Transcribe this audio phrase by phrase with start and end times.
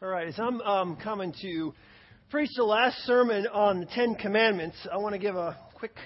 [0.00, 1.74] All right, as I'm um, coming to
[2.30, 5.96] preach the last sermon on the Ten Commandments, I want to give a quick,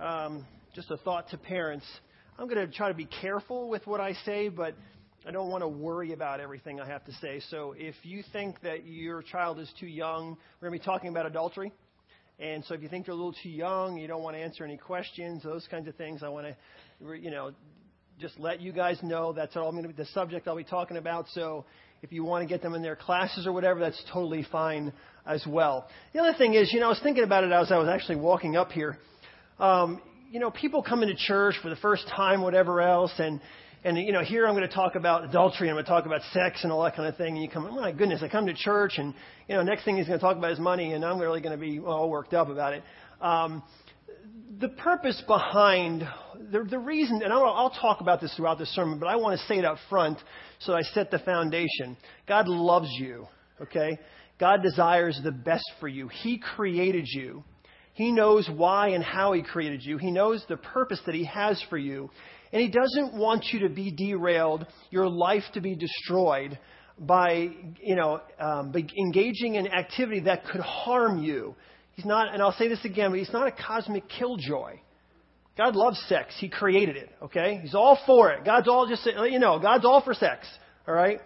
[0.00, 0.46] um,
[0.76, 1.84] just a thought to parents.
[2.38, 4.76] I'm going to try to be careful with what I say, but
[5.26, 7.40] I don't want to worry about everything I have to say.
[7.50, 11.08] So if you think that your child is too young, we're going to be talking
[11.08, 11.72] about adultery.
[12.38, 14.62] And so if you think they're a little too young, you don't want to answer
[14.62, 17.50] any questions, those kinds of things, I want to, you know,
[18.20, 20.64] just let you guys know that's all I'm going to be the subject I'll be
[20.64, 21.26] talking about.
[21.34, 21.64] So
[22.02, 24.92] if you want to get them in their classes or whatever, that's totally fine
[25.26, 25.88] as well.
[26.12, 28.16] The other thing is, you know, I was thinking about it as I was actually
[28.16, 28.98] walking up here.
[29.58, 33.40] Um, you know, people come into church for the first time, whatever else, and
[33.84, 36.20] and you know, here I'm going to talk about adultery, I'm going to talk about
[36.32, 37.34] sex and all that kind of thing.
[37.34, 39.14] And you come, oh my goodness, I come to church, and
[39.48, 41.58] you know, next thing he's going to talk about is money, and I'm really going
[41.58, 42.82] to be all worked up about it.
[43.20, 43.62] Um,
[44.60, 46.02] the purpose behind
[46.50, 49.38] the, the reason, and I'll, I'll talk about this throughout the sermon, but I want
[49.38, 50.18] to say it up front
[50.60, 51.96] so I set the foundation.
[52.26, 53.26] God loves you,
[53.60, 53.98] okay?
[54.40, 56.08] God desires the best for you.
[56.08, 57.44] He created you.
[57.94, 59.98] He knows why and how He created you.
[59.98, 62.10] He knows the purpose that He has for you.
[62.52, 66.58] And He doesn't want you to be derailed, your life to be destroyed
[66.98, 71.54] by, you know, um, engaging in activity that could harm you.
[71.98, 74.78] He's not, and I'll say this again, but He's not a cosmic killjoy.
[75.56, 76.32] God loves sex.
[76.38, 77.58] He created it, okay?
[77.60, 78.44] He's all for it.
[78.44, 80.46] God's all just, you know, God's all for sex,
[80.86, 81.18] all right?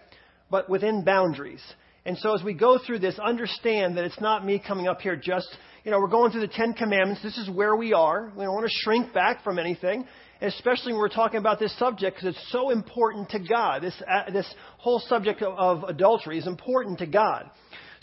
[0.49, 1.61] But within boundaries.
[2.05, 5.15] And so as we go through this, understand that it's not me coming up here
[5.15, 5.47] just,
[5.83, 7.21] you know, we're going through the Ten Commandments.
[7.21, 8.33] This is where we are.
[8.35, 10.07] We don't want to shrink back from anything,
[10.41, 13.83] especially when we're talking about this subject because it's so important to God.
[13.83, 17.51] This, uh, this whole subject of, of adultery is important to God.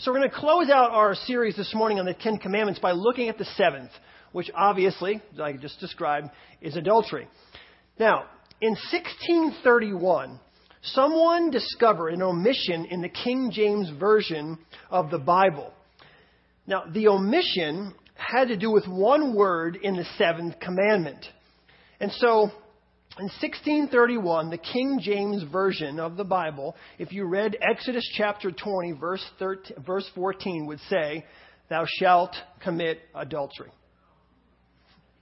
[0.01, 2.91] So we're going to close out our series this morning on the Ten Commandments by
[2.91, 3.91] looking at the seventh
[4.31, 7.27] which obviously, as I just described, is adultery.
[7.99, 8.23] Now,
[8.61, 10.39] in 1631,
[10.81, 14.57] someone discovered an omission in the King James Version
[14.89, 15.71] of the Bible.
[16.65, 21.23] Now, the omission had to do with one word in the seventh commandment.
[21.99, 22.49] And so,
[23.19, 28.93] in 1631, the King James Version of the Bible, if you read Exodus chapter 20,
[28.93, 31.25] verse, 13, verse 14, would say,
[31.69, 33.71] Thou shalt commit adultery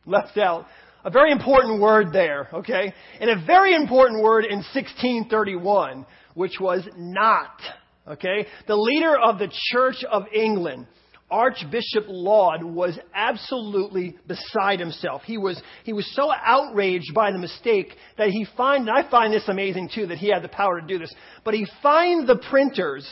[0.10, 0.66] left out
[1.06, 2.94] a very important word there, okay?
[3.22, 7.58] And a very important word in 1631, which was not,
[8.06, 8.46] okay?
[8.68, 10.88] The leader of the Church of England,
[11.32, 15.22] Archbishop Laud was absolutely beside himself.
[15.24, 19.32] He was, he was so outraged by the mistake that he find, and I find
[19.32, 21.14] this amazing too, that he had the power to do this,
[21.44, 23.08] but he fined the printers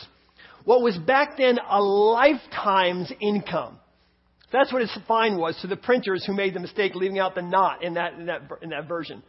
[0.65, 3.79] what was back then a lifetime's income.
[4.51, 7.41] That's what his fine was to the printers who made the mistake leaving out the
[7.41, 9.23] not in that, in that, in that version.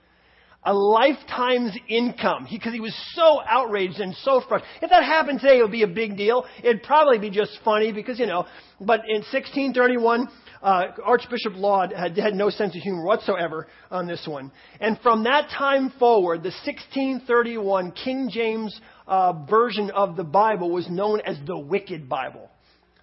[0.65, 2.47] A lifetime's income.
[2.51, 4.83] Because he, he, was so outraged and so frustrated.
[4.83, 6.45] If that happened today, it would be a big deal.
[6.63, 8.45] It'd probably be just funny because, you know,
[8.81, 10.29] but in 1631,
[10.63, 14.51] uh, Archbishop Laud had, had no sense of humor whatsoever on this one.
[14.81, 20.89] And from that time forward, the 1631 King James uh, version of the Bible was
[20.91, 22.51] known as the Wicked Bible.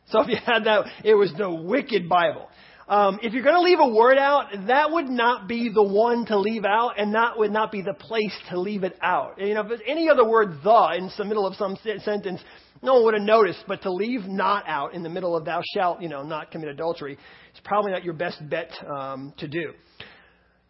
[0.09, 2.47] So if you had that, it was the wicked Bible.
[2.87, 6.23] Um, if you're going to leave a word out, that would not be the one
[6.27, 9.39] to leave out, and that would not be the place to leave it out.
[9.39, 12.41] You know, if any other word "the" in the middle of some sentence,
[12.83, 13.63] no one would have noticed.
[13.67, 16.69] But to leave "not" out in the middle of "thou shalt," you know, not commit
[16.69, 19.73] adultery, is probably not your best bet um, to do.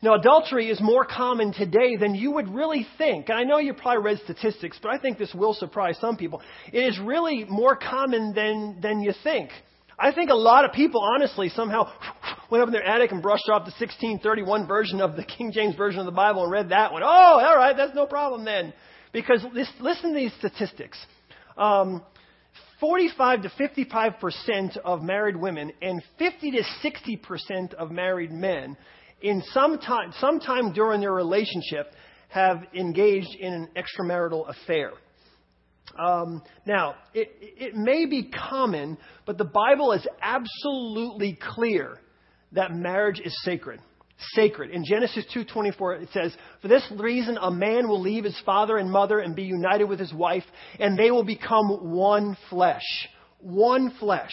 [0.01, 3.27] Now, adultery is more common today than you would really think.
[3.27, 6.41] And I know you probably read statistics, but I think this will surprise some people.
[6.71, 9.49] It is really more common than, than you think.
[9.97, 11.91] I think a lot of people, honestly, somehow
[12.51, 15.75] went up in their attic and brushed off the 1631 version of the King James
[15.75, 17.03] Version of the Bible and read that one.
[17.03, 18.73] Oh, all right, that's no problem then.
[19.13, 20.97] Because this, listen to these statistics.
[21.57, 22.03] Um,
[22.79, 28.75] 45 to 55 percent of married women and 50 to 60 percent of married men
[29.21, 31.93] in some time, sometime during their relationship,
[32.29, 34.91] have engaged in an extramarital affair.
[35.97, 41.99] Um, now, it, it may be common, but the Bible is absolutely clear
[42.51, 43.79] that marriage is sacred.
[44.33, 44.71] Sacred.
[44.71, 48.89] In Genesis 2:24 it says, "For this reason a man will leave his father and
[48.89, 50.45] mother and be united with his wife,
[50.79, 53.09] and they will become one flesh."
[53.39, 54.31] One flesh.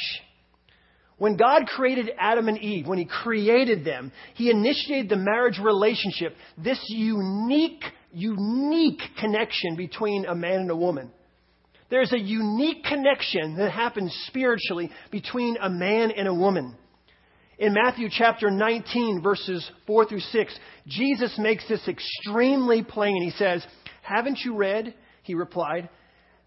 [1.19, 6.35] When God created Adam and Eve, when He created them, He initiated the marriage relationship,
[6.57, 11.13] this unique, unique connection between a man and a woman.
[11.93, 16.75] There's a unique connection that happens spiritually between a man and a woman.
[17.59, 23.21] In Matthew chapter 19, verses 4 through 6, Jesus makes this extremely plain.
[23.23, 23.63] He says,
[24.01, 24.95] Haven't you read?
[25.23, 25.91] He replied,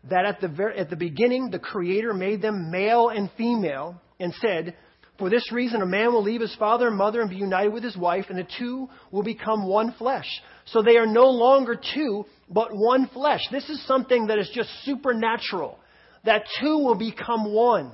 [0.09, 4.33] that at the, very, at the beginning the Creator made them male and female and
[4.41, 4.75] said,
[5.17, 7.83] For this reason a man will leave his father and mother and be united with
[7.83, 10.27] his wife, and the two will become one flesh.
[10.65, 13.41] So they are no longer two, but one flesh.
[13.51, 15.79] This is something that is just supernatural.
[16.25, 17.93] That two will become one.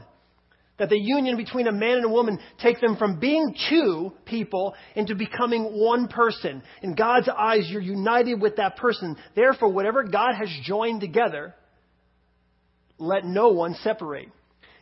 [0.79, 4.73] That the union between a man and a woman takes them from being two people
[4.95, 6.63] into becoming one person.
[6.81, 9.15] In God's eyes, you're united with that person.
[9.35, 11.53] Therefore, whatever God has joined together,
[12.97, 14.29] let no one separate.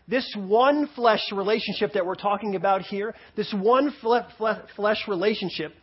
[0.09, 5.73] This one flesh relationship that we're talking about here, this one flesh relationship,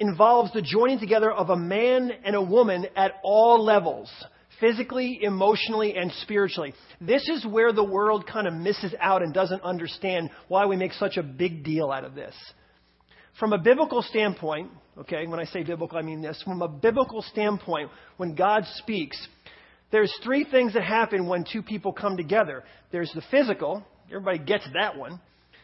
[0.00, 4.10] involves the joining together of a man and a woman at all levels
[4.58, 6.74] physically, emotionally, and spiritually.
[7.00, 10.92] This is where the world kind of misses out and doesn't understand why we make
[10.94, 12.34] such a big deal out of this.
[13.38, 16.42] From a biblical standpoint, okay, when I say biblical, I mean this.
[16.42, 19.16] From a biblical standpoint, when God speaks,
[19.90, 22.64] there's three things that happen when two people come together.
[22.92, 25.20] There's the physical, everybody gets that one.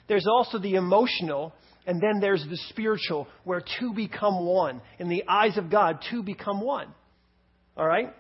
[0.09, 1.53] There's also the emotional,
[1.87, 4.81] and then there's the spiritual, where two become one.
[4.99, 6.89] In the eyes of God, two become one.
[7.77, 8.15] All right?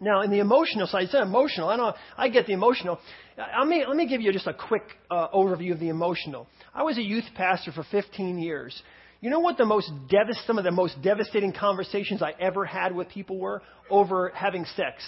[0.00, 1.68] Now, in the emotional side, you said emotional.
[1.68, 2.98] I know I get the emotional.
[3.36, 6.46] Let me, let me give you just a quick uh, overview of the emotional.
[6.72, 8.80] I was a youth pastor for 15 years.
[9.20, 12.94] You know what the most devast- some of the most devastating conversations I ever had
[12.94, 15.02] with people were over having sex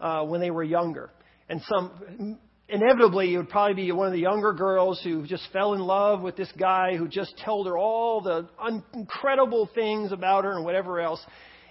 [0.00, 1.10] uh, when they were younger.
[1.48, 2.38] And some
[2.68, 6.22] inevitably it would probably be one of the younger girls who just fell in love
[6.22, 10.64] with this guy who just told her all the un- incredible things about her and
[10.64, 11.24] whatever else.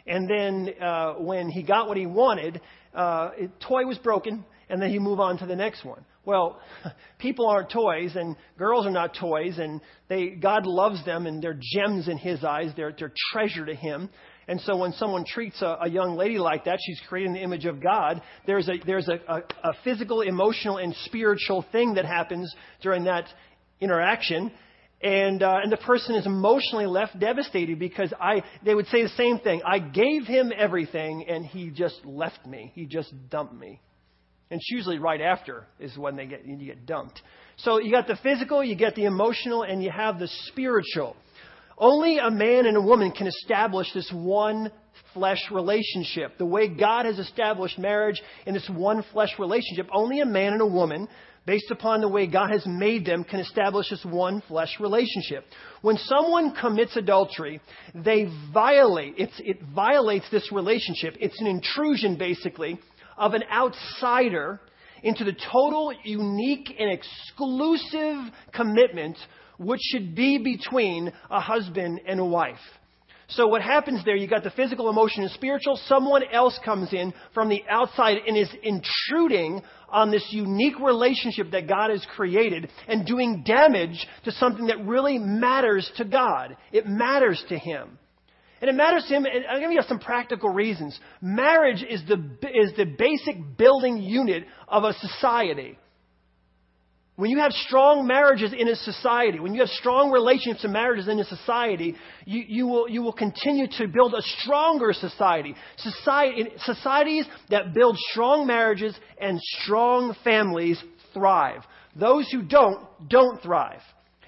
[0.07, 2.61] And then uh, when he got what he wanted,
[2.93, 6.05] uh, it, toy was broken, and then he move on to the next one.
[6.25, 6.59] Well,
[7.19, 11.59] people aren't toys, and girls are not toys, and they God loves them, and they're
[11.59, 12.71] gems in His eyes.
[12.75, 14.09] They're they're treasure to Him.
[14.47, 17.65] And so when someone treats a, a young lady like that, she's creating the image
[17.65, 18.21] of God.
[18.45, 23.25] There's a there's a, a, a physical, emotional, and spiritual thing that happens during that
[23.79, 24.51] interaction
[25.01, 29.09] and uh, and the person is emotionally left devastated because I they would say the
[29.09, 29.61] same thing.
[29.65, 32.71] I gave him everything and he just left me.
[32.73, 33.79] He just dumped me.
[34.49, 37.21] And it's usually right after is when they get you get dumped.
[37.57, 41.15] So you got the physical, you get the emotional, and you have the spiritual.
[41.77, 44.71] Only a man and a woman can establish this one
[45.13, 46.37] flesh relationship.
[46.37, 50.61] The way God has established marriage in this one flesh relationship, only a man and
[50.61, 51.07] a woman
[51.45, 55.45] based upon the way God has made them, can establish this one flesh relationship.
[55.81, 57.61] When someone commits adultery,
[57.93, 61.15] they violate, it violates this relationship.
[61.19, 62.79] It's an intrusion, basically,
[63.17, 64.59] of an outsider
[65.03, 69.17] into the total, unique, and exclusive commitment
[69.57, 72.59] which should be between a husband and a wife.
[73.27, 75.79] So what happens there, you got the physical, emotional, and spiritual.
[75.87, 81.67] Someone else comes in from the outside and is intruding on this unique relationship that
[81.67, 86.55] God has created and doing damage to something that really matters to God.
[86.71, 87.97] It matters to Him.
[88.61, 90.97] And it matters to him, and I'll give you some practical reasons.
[91.21, 92.15] Marriage is the,
[92.53, 95.77] is the basic building unit of a society.
[97.15, 101.07] When you have strong marriages in a society, when you have strong relationships and marriages
[101.07, 101.95] in a society,
[102.25, 105.55] you, you, will, you will continue to build a stronger society.
[105.77, 106.49] society.
[106.65, 110.81] Societies that build strong marriages and strong families
[111.13, 111.61] thrive.
[111.95, 113.79] Those who don't, don't thrive.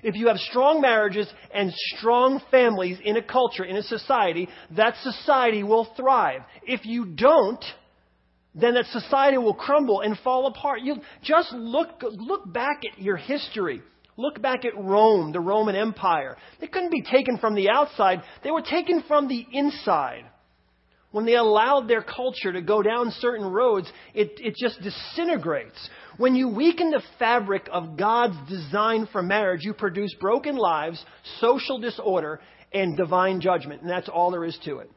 [0.01, 4.47] If you have strong marriages and strong families in a culture, in a society,
[4.77, 6.41] that society will thrive.
[6.65, 7.63] If you don't,
[8.59, 10.81] then that society will crumble and fall apart.
[10.81, 13.81] You just look, look back at your history.
[14.17, 16.37] Look back at Rome, the Roman Empire.
[16.59, 20.25] They couldn't be taken from the outside, they were taken from the inside.
[21.11, 25.77] When they allowed their culture to go down certain roads, it, it just disintegrates.
[26.17, 31.03] When you weaken the fabric of God's design for marriage, you produce broken lives,
[31.39, 32.41] social disorder,
[32.73, 33.81] and divine judgment.
[33.81, 34.91] And that's all there is to it.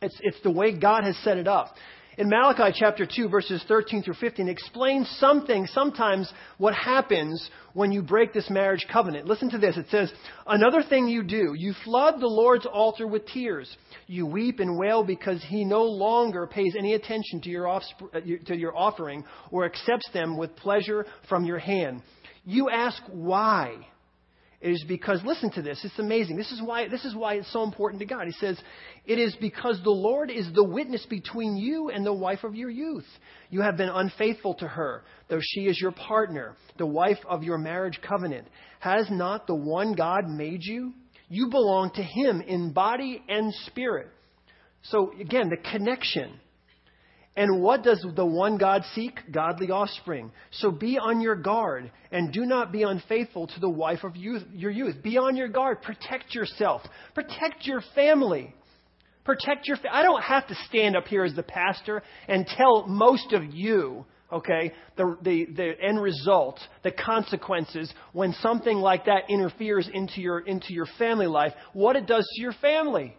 [0.00, 1.74] It's, it's the way God has set it up
[2.18, 8.02] in Malachi chapter 2, verses 13 through 15, explains something, sometimes what happens when you
[8.02, 9.28] break this marriage covenant.
[9.28, 9.76] Listen to this.
[9.76, 10.12] It says,
[10.44, 13.72] Another thing you do, you flood the Lord's altar with tears.
[14.08, 17.80] You weep and wail because he no longer pays any attention to your, uh,
[18.46, 22.02] to your offering or accepts them with pleasure from your hand.
[22.44, 23.86] You ask why.
[24.60, 26.36] It is because, listen to this, it's amazing.
[26.36, 28.26] This is why, this is why it's so important to God.
[28.26, 28.58] He says,
[29.06, 32.68] It is because the Lord is the witness between you and the wife of your
[32.68, 33.06] youth.
[33.50, 37.56] You have been unfaithful to her, though she is your partner, the wife of your
[37.56, 38.48] marriage covenant.
[38.80, 40.92] Has not the one God made you?
[41.28, 44.08] You belong to Him in body and spirit.
[44.82, 46.40] So, again, the connection.
[47.38, 49.20] And what does the one God seek?
[49.30, 50.32] Godly offspring.
[50.50, 54.42] So be on your guard and do not be unfaithful to the wife of youth,
[54.52, 54.96] your youth.
[55.04, 55.80] Be on your guard.
[55.80, 56.82] Protect yourself.
[57.14, 58.52] Protect your family.
[59.24, 59.76] Protect your.
[59.76, 63.44] Fa- I don't have to stand up here as the pastor and tell most of
[63.54, 70.20] you, okay, the, the, the end result, the consequences when something like that interferes into
[70.20, 73.14] your, into your family life, what it does to your family.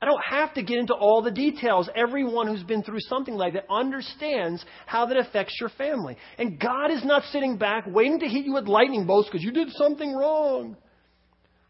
[0.00, 1.88] I don't have to get into all the details.
[1.96, 6.16] Everyone who's been through something like that understands how that affects your family.
[6.38, 9.50] And God is not sitting back waiting to hit you with lightning bolts because you
[9.50, 10.76] did something wrong.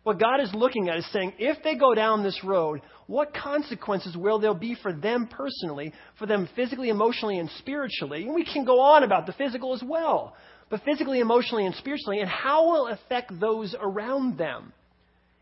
[0.03, 4.17] What God is looking at is saying, if they go down this road, what consequences
[4.17, 8.25] will there be for them personally, for them physically, emotionally, and spiritually?
[8.25, 10.35] And we can go on about the physical as well,
[10.71, 14.73] but physically, emotionally, and spiritually, and how will it affect those around them?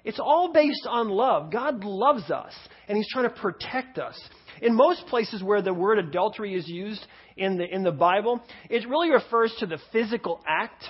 [0.07, 1.51] It's all based on love.
[1.51, 2.55] God loves us,
[2.89, 4.19] and He's trying to protect us.
[4.63, 7.05] In most places where the word adultery is used
[7.37, 10.85] in the, in the Bible, it really refers to the physical act.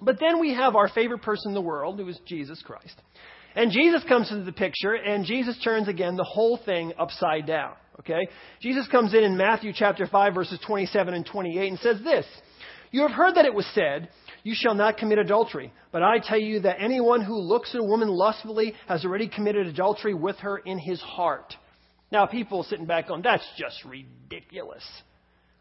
[0.00, 3.00] But then we have our favorite person in the world, who is Jesus Christ.
[3.54, 7.74] And Jesus comes into the picture, and Jesus turns again the whole thing upside down.
[8.00, 8.26] Okay?
[8.62, 12.24] Jesus comes in in Matthew chapter 5, verses 27 and 28, and says this
[12.90, 14.08] You have heard that it was said,
[14.42, 15.72] you shall not commit adultery.
[15.92, 19.66] But I tell you that anyone who looks at a woman lustfully has already committed
[19.66, 21.54] adultery with her in his heart.
[22.10, 24.84] Now, people sitting back going, that's just ridiculous.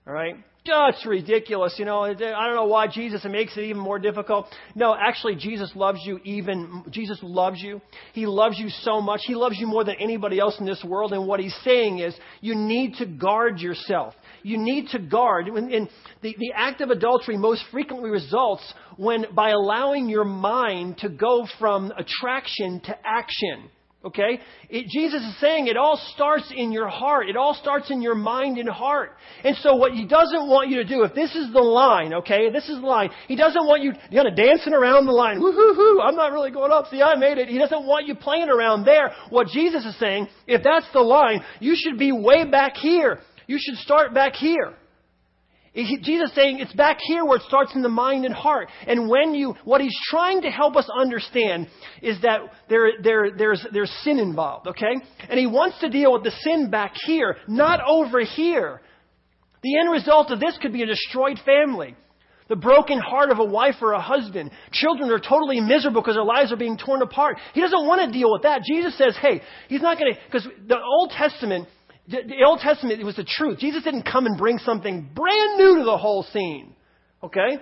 [0.08, 0.36] All right?
[0.66, 1.76] That's ridiculous.
[1.80, 4.46] You know, I don't know why Jesus makes it even more difficult.
[4.76, 7.82] No, actually, Jesus loves you even, Jesus loves you.
[8.14, 9.22] He loves you so much.
[9.24, 11.14] He loves you more than anybody else in this world.
[11.14, 15.48] And what he's saying is, you need to guard yourself you need to guard.
[15.48, 15.90] And
[16.22, 21.46] the, the act of adultery most frequently results when by allowing your mind to go
[21.60, 23.70] from attraction to action.
[24.04, 24.40] Okay?
[24.70, 27.30] It, Jesus is saying it all starts in your heart.
[27.30, 29.12] It all starts in your mind and heart.
[29.44, 32.50] And so what he doesn't want you to do, if this is the line, okay,
[32.52, 36.02] this is the line, he doesn't want you, you know, dancing around the line, woo-hoo-hoo,
[36.02, 37.48] I'm not really going up, see, I made it.
[37.48, 39.12] He doesn't want you playing around there.
[39.30, 43.20] What Jesus is saying, if that's the line, you should be way back here.
[43.52, 44.74] You should start back here.
[45.76, 48.70] Jesus saying it's back here where it starts in the mind and heart.
[48.88, 51.68] And when you, what he's trying to help us understand
[52.02, 52.40] is that
[52.70, 54.96] there, there, there's, there's sin involved, okay?
[55.30, 58.80] And he wants to deal with the sin back here, not over here.
[59.64, 61.98] The end result of this could be a destroyed family.
[62.48, 64.52] The broken heart of a wife or a husband.
[64.72, 67.38] Children are totally miserable because their lives are being torn apart.
[67.54, 68.62] He doesn't want to deal with that.
[68.64, 71.68] Jesus says, hey, he's not going to, because the Old Testament,
[72.08, 73.60] the Old Testament, it was the truth.
[73.60, 76.76] Jesus didn't come and bring something brand new to the whole scene.
[77.24, 77.58] Okay?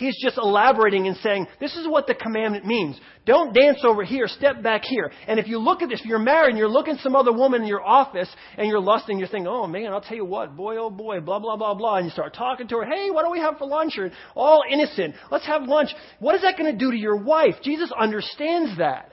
[0.00, 2.98] He's just elaborating and saying, this is what the commandment means.
[3.26, 5.12] Don't dance over here, step back here.
[5.28, 7.32] And if you look at this, if you're married and you're looking at some other
[7.32, 10.56] woman in your office and you're lusting, you're thinking, oh man, I'll tell you what,
[10.56, 11.96] boy, oh boy, blah, blah, blah, blah.
[11.96, 13.98] And you start talking to her, hey, what do we have for lunch?
[13.98, 15.16] Or all innocent.
[15.30, 15.90] Let's have lunch.
[16.18, 17.56] What is that going to do to your wife?
[17.62, 19.09] Jesus understands that.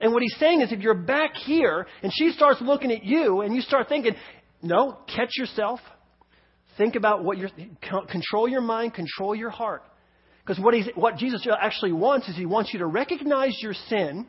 [0.00, 3.40] And what he's saying is if you're back here and she starts looking at you
[3.40, 4.14] and you start thinking,
[4.62, 5.80] no, catch yourself.
[6.76, 7.50] Think about what you're,
[8.08, 9.82] control your mind, control your heart.
[10.46, 14.26] Because what, he's, what Jesus actually wants is he wants you to recognize your sin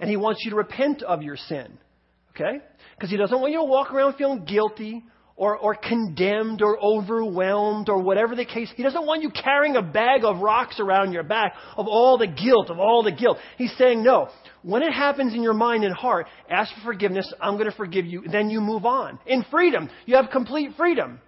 [0.00, 1.78] and he wants you to repent of your sin.
[2.30, 2.58] Okay?
[2.96, 5.04] Because he doesn't want you to walk around feeling guilty
[5.40, 8.70] or, or condemned or overwhelmed or whatever the case.
[8.76, 12.26] He doesn't want you carrying a bag of rocks around your back of all the
[12.26, 13.38] guilt, of all the guilt.
[13.56, 14.28] He's saying, no,
[14.60, 17.32] when it happens in your mind and heart, ask for forgiveness.
[17.40, 18.22] I'm going to forgive you.
[18.30, 19.18] Then you move on.
[19.26, 21.18] In freedom, you have complete freedom.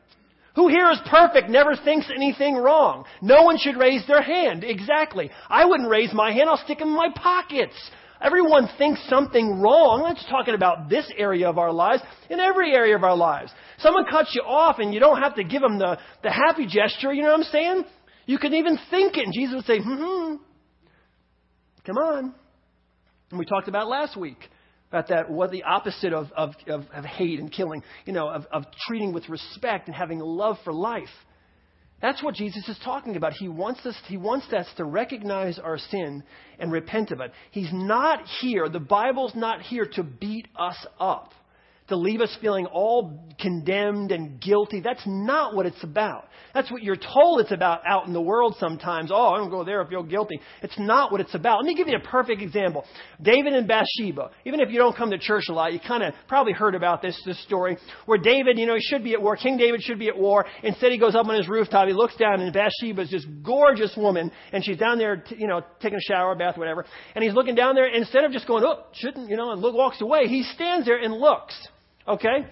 [0.56, 3.06] Who here is perfect, never thinks anything wrong?
[3.22, 4.62] No one should raise their hand.
[4.62, 5.30] Exactly.
[5.48, 6.50] I wouldn't raise my hand.
[6.50, 7.72] I'll stick them in my pockets.
[8.22, 10.02] Everyone thinks something wrong.
[10.02, 13.50] Let's talking about this area of our lives, in every area of our lives.
[13.78, 17.12] Someone cuts you off and you don't have to give them the, the happy gesture,
[17.12, 17.84] you know what I'm saying?
[18.26, 20.36] You can even think it and Jesus would say, hmm,
[21.84, 22.34] come on.
[23.30, 24.38] And we talked about last week
[24.88, 28.44] about that, what the opposite of, of, of, of hate and killing, you know, of,
[28.52, 31.08] of treating with respect and having love for life.
[32.02, 33.32] That's what Jesus is talking about.
[33.32, 36.24] He wants us, he wants us to recognize our sin
[36.58, 37.32] and repent of it.
[37.52, 41.32] He's not here, the Bible's not here to beat us up
[41.92, 44.80] to leave us feeling all condemned and guilty.
[44.80, 46.28] That's not what it's about.
[46.54, 49.10] That's what you're told it's about out in the world sometimes.
[49.12, 50.40] Oh, I don't go there if you're guilty.
[50.62, 51.58] It's not what it's about.
[51.58, 52.84] Let me give you a perfect example.
[53.20, 54.30] David and Bathsheba.
[54.44, 57.02] Even if you don't come to church a lot, you kind of probably heard about
[57.02, 59.36] this, this story where David, you know, he should be at war.
[59.36, 60.46] King David should be at war.
[60.62, 61.88] Instead, he goes up on his rooftop.
[61.88, 65.62] He looks down and Bathsheba is this gorgeous woman and she's down there, you know,
[65.80, 66.84] taking a shower, bath, whatever.
[67.14, 67.86] And he's looking down there.
[67.86, 70.86] And instead of just going, oh, shouldn't, you know, and look, walks away, he stands
[70.86, 71.54] there and looks.
[72.06, 72.46] Okay?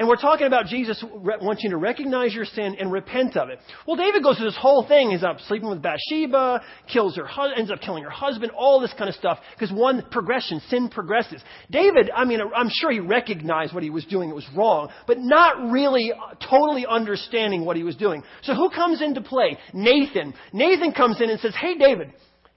[0.00, 3.58] And we're talking about Jesus wants you to recognize your sin and repent of it.
[3.86, 5.10] Well, David goes through this whole thing.
[5.10, 9.10] He's up sleeping with Bathsheba, kills her, ends up killing her husband, all this kind
[9.10, 9.40] of stuff.
[9.52, 11.42] Because one progression, sin progresses.
[11.70, 14.30] David, I mean, I'm sure he recognized what he was doing.
[14.30, 18.22] It was wrong, but not really uh, totally understanding what he was doing.
[18.40, 19.58] So who comes into play?
[19.74, 20.32] Nathan.
[20.54, 22.10] Nathan comes in and says, Hey, David,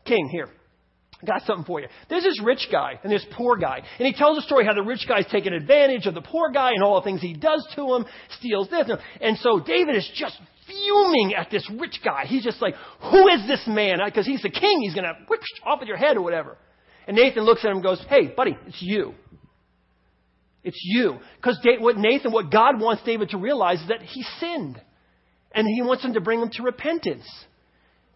[0.05, 0.47] king, here
[1.25, 1.87] got something for you.
[2.09, 3.81] There's this rich guy and this poor guy.
[3.99, 6.71] And he tells a story how the rich guy's taking advantage of the poor guy
[6.73, 8.05] and all the things he does to him,
[8.37, 8.89] steals this.
[9.21, 10.37] And so David is just
[10.67, 12.25] fuming at this rich guy.
[12.25, 13.99] He's just like, who is this man?
[14.05, 14.81] Because he's the king.
[14.81, 16.57] He's going to whip off with your head or whatever.
[17.07, 19.13] And Nathan looks at him and goes, hey, buddy, it's you.
[20.63, 21.17] It's you.
[21.35, 24.81] Because what Nathan, what God wants David to realize is that he sinned.
[25.53, 27.27] And he wants him to bring him to repentance.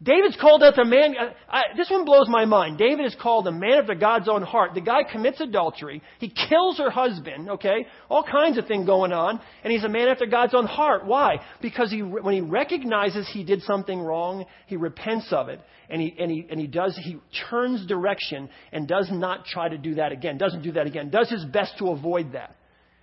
[0.01, 1.16] David's called out the man.
[1.18, 2.77] I, I, this one blows my mind.
[2.77, 4.75] David is called a man after God's own heart.
[4.75, 6.04] The guy commits adultery.
[6.20, 7.50] He kills her husband.
[7.50, 11.06] Okay, all kinds of things going on, and he's a man after God's own heart.
[11.06, 11.42] Why?
[11.63, 16.16] Because he, when he recognizes he did something wrong, he repents of it, and he
[16.20, 16.96] and he and he does.
[17.01, 17.18] He
[17.50, 20.38] turns direction and does not try to do that again.
[20.38, 21.10] Doesn't do that again.
[21.10, 22.57] Does his best to avoid that.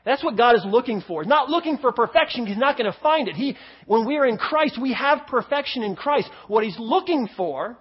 [0.04, 1.22] That's what God is looking for.
[1.22, 2.46] He's not looking for perfection.
[2.46, 3.36] He's not going to find it.
[3.36, 3.56] He,
[3.86, 6.28] when we are in Christ, we have perfection in Christ.
[6.46, 7.78] What He's looking for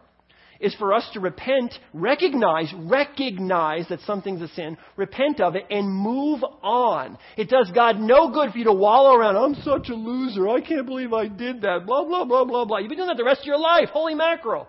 [0.63, 5.91] is for us to repent, recognize, recognize that something's a sin, repent of it, and
[5.91, 7.17] move on.
[7.35, 10.61] It does God no good for you to wallow around, I'm such a loser, I
[10.61, 12.77] can't believe I did that, blah, blah, blah, blah, blah.
[12.77, 13.89] You've been doing that the rest of your life.
[13.89, 14.67] Holy mackerel.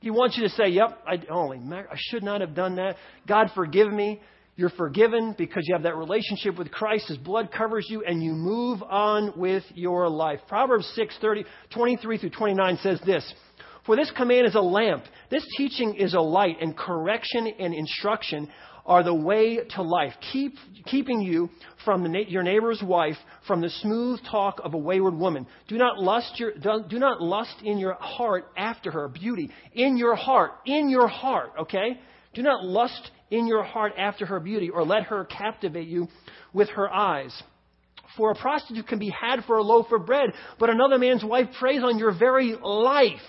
[0.00, 2.96] He wants you to say, yep, I, holy mackerel, I should not have done that.
[3.26, 4.20] God forgive me.
[4.56, 7.08] You're forgiven because you have that relationship with Christ.
[7.08, 10.40] His blood covers you, and you move on with your life.
[10.48, 11.44] Proverbs 6, 30,
[11.74, 13.34] 23 through 29 says this
[13.84, 18.48] For this command is a lamp, this teaching is a light, and correction and instruction
[18.86, 20.54] are the way to life, Keep,
[20.86, 21.50] keeping you
[21.84, 25.46] from your neighbor's wife, from the smooth talk of a wayward woman.
[25.68, 29.50] Do not lust your, do not lust in your heart after her beauty.
[29.72, 32.00] In your heart, in your heart, okay?
[32.34, 36.08] Do not lust in your heart after her beauty, or let her captivate you
[36.52, 37.42] with her eyes.
[38.16, 41.48] For a prostitute can be had for a loaf of bread, but another man's wife
[41.58, 43.20] preys on your very life.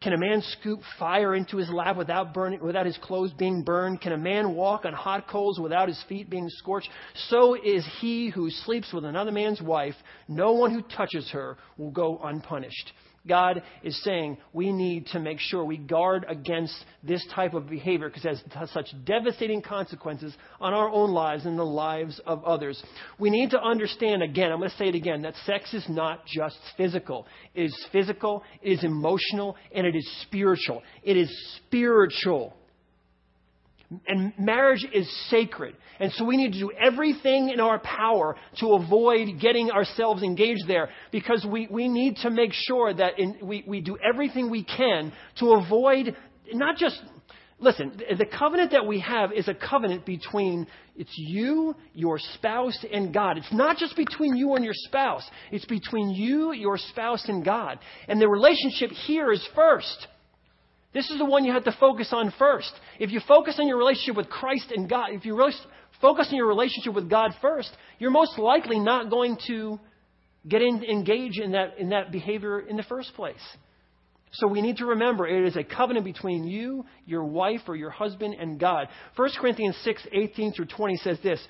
[0.00, 4.00] Can a man scoop fire into his lap without burning, without his clothes being burned?
[4.00, 6.88] Can a man walk on hot coals without his feet being scorched?
[7.28, 9.96] So is he who sleeps with another man's wife.
[10.28, 12.92] No one who touches her will go unpunished.
[13.28, 18.08] God is saying we need to make sure we guard against this type of behavior
[18.08, 22.82] because it has such devastating consequences on our own lives and the lives of others.
[23.18, 26.26] We need to understand again, I'm going to say it again, that sex is not
[26.26, 27.26] just physical.
[27.54, 30.82] It is physical, it is emotional, and it is spiritual.
[31.02, 31.30] It is
[31.66, 32.54] spiritual.
[34.06, 35.74] And marriage is sacred.
[35.98, 40.68] And so we need to do everything in our power to avoid getting ourselves engaged
[40.68, 44.62] there because we, we need to make sure that in, we, we do everything we
[44.62, 46.14] can to avoid
[46.52, 47.00] not just,
[47.58, 53.12] listen, the covenant that we have is a covenant between, it's you, your spouse, and
[53.12, 53.38] God.
[53.38, 55.28] It's not just between you and your spouse.
[55.50, 57.78] It's between you, your spouse, and God.
[58.06, 60.06] And the relationship here is first.
[60.94, 62.72] This is the one you have to focus on first.
[62.98, 65.52] If you focus on your relationship with Christ and God, if you really
[66.00, 69.78] focus on your relationship with God first, you're most likely not going to
[70.48, 73.36] get in, engage in that, in that behavior in the first place.
[74.32, 77.90] So we need to remember it is a covenant between you, your wife, or your
[77.90, 78.88] husband, and God.
[79.16, 81.40] 1 Corinthians 6, 18 through 20 says this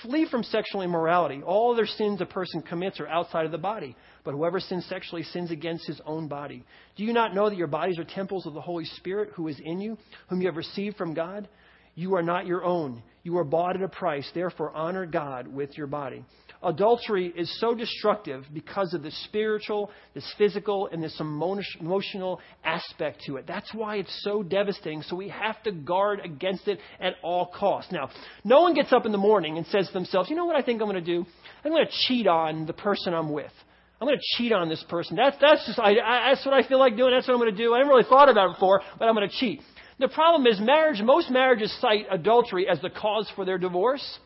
[0.00, 1.42] Flee from sexual immorality.
[1.42, 5.22] All other sins a person commits are outside of the body, but whoever sins sexually
[5.22, 6.64] sins against his own body.
[6.96, 9.60] Do you not know that your bodies are temples of the Holy Spirit who is
[9.62, 11.48] in you, whom you have received from God?
[11.94, 13.02] You are not your own.
[13.22, 14.28] You are bought at a price.
[14.34, 16.24] Therefore, honor God with your body.
[16.62, 23.36] Adultery is so destructive because of the spiritual, this physical, and this emotional aspect to
[23.36, 23.46] it.
[23.46, 25.02] That's why it's so devastating.
[25.02, 27.92] So we have to guard against it at all costs.
[27.92, 28.10] Now,
[28.44, 30.62] no one gets up in the morning and says to themselves, you know what I
[30.62, 31.26] think I'm going to do?
[31.64, 33.52] I'm going to cheat on the person I'm with.
[34.00, 35.16] I'm going to cheat on this person.
[35.16, 37.12] That's, that's just, I, I, that's what I feel like doing.
[37.12, 37.72] That's what I'm going to do.
[37.72, 39.60] I haven't really thought about it before, but I'm going to cheat.
[40.00, 44.18] The problem is marriage, most marriages cite adultery as the cause for their divorce.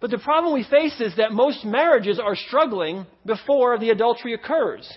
[0.00, 4.88] But the problem we face is that most marriages are struggling before the adultery occurs.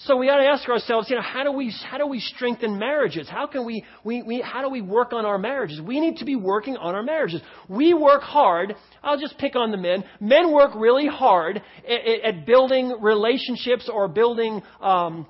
[0.00, 2.78] So we got to ask ourselves, you know, how do we how do we strengthen
[2.78, 3.28] marriages?
[3.28, 5.80] How can we, we, we how do we work on our marriages?
[5.80, 7.40] We need to be working on our marriages.
[7.68, 8.76] We work hard.
[9.02, 10.04] I'll just pick on the men.
[10.20, 15.26] Men work really hard at, at building relationships or building um,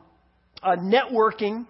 [0.63, 1.67] uh, networking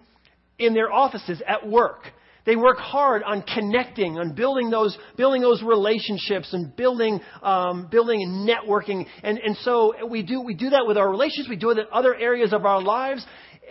[0.57, 2.01] in their offices at work.
[2.49, 8.23] They work hard on connecting, on building those, building those relationships and building, um, building
[8.23, 9.05] and networking.
[9.21, 11.47] And, and so we do, we do that with our relationships.
[11.47, 13.23] We do it in other areas of our lives.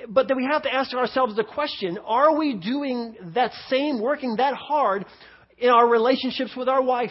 [0.09, 4.37] But then we have to ask ourselves the question, are we doing that same, working
[4.37, 5.07] that hard
[5.59, 7.11] in our relationships with our wife,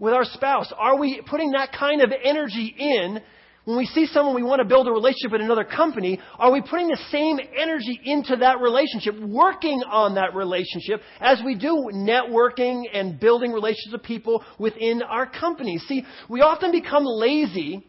[0.00, 0.72] with our spouse?
[0.76, 3.20] Are we putting that kind of energy in
[3.64, 6.60] when we see someone we want to build a relationship in another company, are we
[6.60, 12.84] putting the same energy into that relationship, working on that relationship as we do networking
[12.92, 15.78] and building relationships with people within our company?
[15.78, 17.86] See, we often become lazy.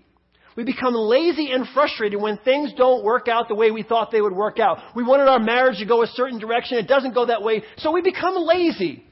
[0.56, 4.22] We become lazy and frustrated when things don't work out the way we thought they
[4.22, 4.78] would work out.
[4.96, 6.78] We wanted our marriage to go a certain direction.
[6.78, 7.64] It doesn't go that way.
[7.78, 9.04] So we become lazy.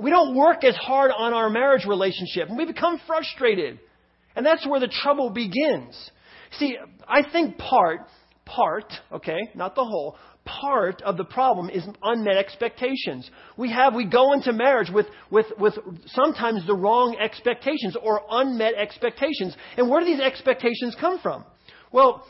[0.00, 3.78] We don't work as hard on our marriage relationship and we become frustrated.
[4.36, 6.10] And that's where the trouble begins.
[6.58, 6.76] See,
[7.08, 8.00] I think part,
[8.44, 13.30] part, okay, not the whole, part of the problem is unmet expectations.
[13.56, 15.74] We have, we go into marriage with, with, with
[16.06, 19.56] sometimes the wrong expectations or unmet expectations.
[19.76, 21.44] And where do these expectations come from?
[21.92, 22.26] Well,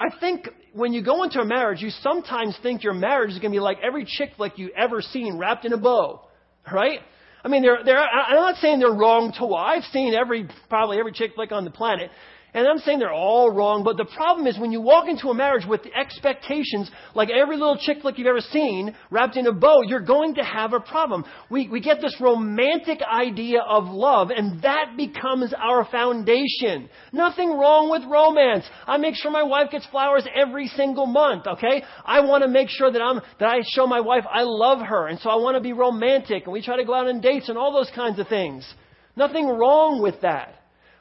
[0.00, 3.52] I think when you go into a marriage, you sometimes think your marriage is going
[3.52, 6.26] to be like every chick flick you've ever seen wrapped in a bow,
[6.72, 7.00] right?
[7.44, 11.12] I mean, they're, they're, I'm not saying they're wrong to I've seen every, probably every
[11.12, 12.10] chick flick on the planet.
[12.52, 15.34] And I'm saying they're all wrong, but the problem is when you walk into a
[15.34, 19.82] marriage with expectations like every little chick flick you've ever seen wrapped in a bow,
[19.82, 21.24] you're going to have a problem.
[21.48, 26.88] We, we get this romantic idea of love, and that becomes our foundation.
[27.12, 28.64] Nothing wrong with romance.
[28.84, 31.84] I make sure my wife gets flowers every single month, okay?
[32.04, 35.06] I want to make sure that I'm, that I show my wife I love her,
[35.06, 37.48] and so I want to be romantic, and we try to go out on dates
[37.48, 38.68] and all those kinds of things.
[39.16, 40.59] Nothing wrong with that.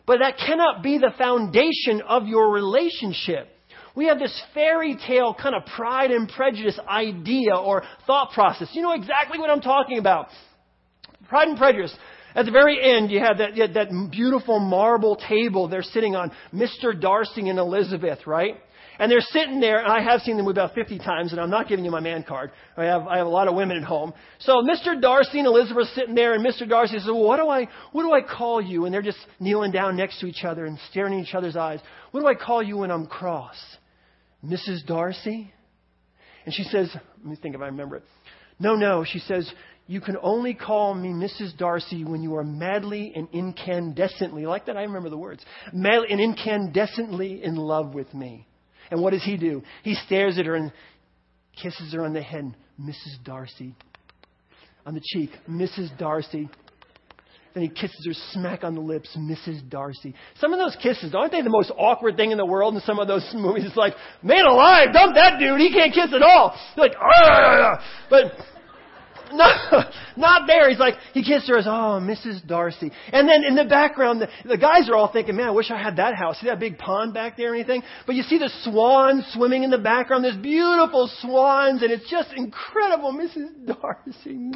[0.10, 3.48] But that cannot be the foundation of your relationship.
[3.96, 8.70] We have this fairy tale kind of pride and prejudice idea or thought process.
[8.72, 10.30] You know exactly what I'm talking about.
[11.28, 11.96] Pride and prejudice.
[12.34, 16.16] At the very end, you have that, you have that beautiful marble table they're sitting
[16.16, 17.00] on, Mr.
[17.00, 18.56] Darcy and Elizabeth, right?
[19.00, 21.70] And they're sitting there, and I have seen them about 50 times, and I'm not
[21.70, 22.52] giving you my man card.
[22.76, 24.14] I have, I have a lot of women at home.
[24.40, 25.00] So Mr.
[25.02, 26.68] Darcy and Elizabeth are sitting there, and Mr.
[26.68, 28.84] Darcy says, well, what do I, what do I call you?
[28.84, 31.80] And they're just kneeling down next to each other and staring in each other's eyes.
[32.12, 33.56] What do I call you when I'm cross?
[34.46, 34.86] Mrs.
[34.86, 35.54] Darcy?
[36.46, 38.04] And she says, let me think if I remember it.
[38.60, 39.50] No, no, she says,
[39.88, 41.58] you can only call me Mrs.
[41.58, 46.20] Darcy when you are madly and incandescently, like that, I remember the words, madly and
[46.20, 48.46] incandescently in love with me.
[48.92, 49.64] And what does he do?
[49.84, 50.72] He stares at her and
[51.62, 53.24] kisses her on the head, Mrs.
[53.24, 53.76] Darcy.
[54.86, 55.96] On the cheek, Mrs.
[55.98, 56.50] Darcy.
[57.54, 59.68] Then he kisses her smack on the lips, Mrs.
[59.70, 60.14] Darcy.
[60.40, 63.00] Some of those kisses, aren't they the most awkward thing in the world in some
[63.00, 63.66] of those movies?
[63.66, 66.56] It's like, man alive, dump that dude, he can't kiss at all.
[66.76, 67.82] You're like, Argh!
[68.10, 68.34] but
[69.32, 69.84] no,
[70.18, 70.70] not there.
[70.70, 72.46] He's like, he kissed her as, oh, Mrs.
[72.46, 72.92] Darcy.
[73.12, 75.82] And then in the background, the, the guys are all thinking, man, I wish I
[75.82, 76.40] had that house.
[76.40, 77.84] See that big pond back there or anything?
[78.06, 80.24] But you see the swans swimming in the background.
[80.24, 83.66] There's beautiful swans, and it's just incredible, Mrs.
[83.66, 84.52] Darcy.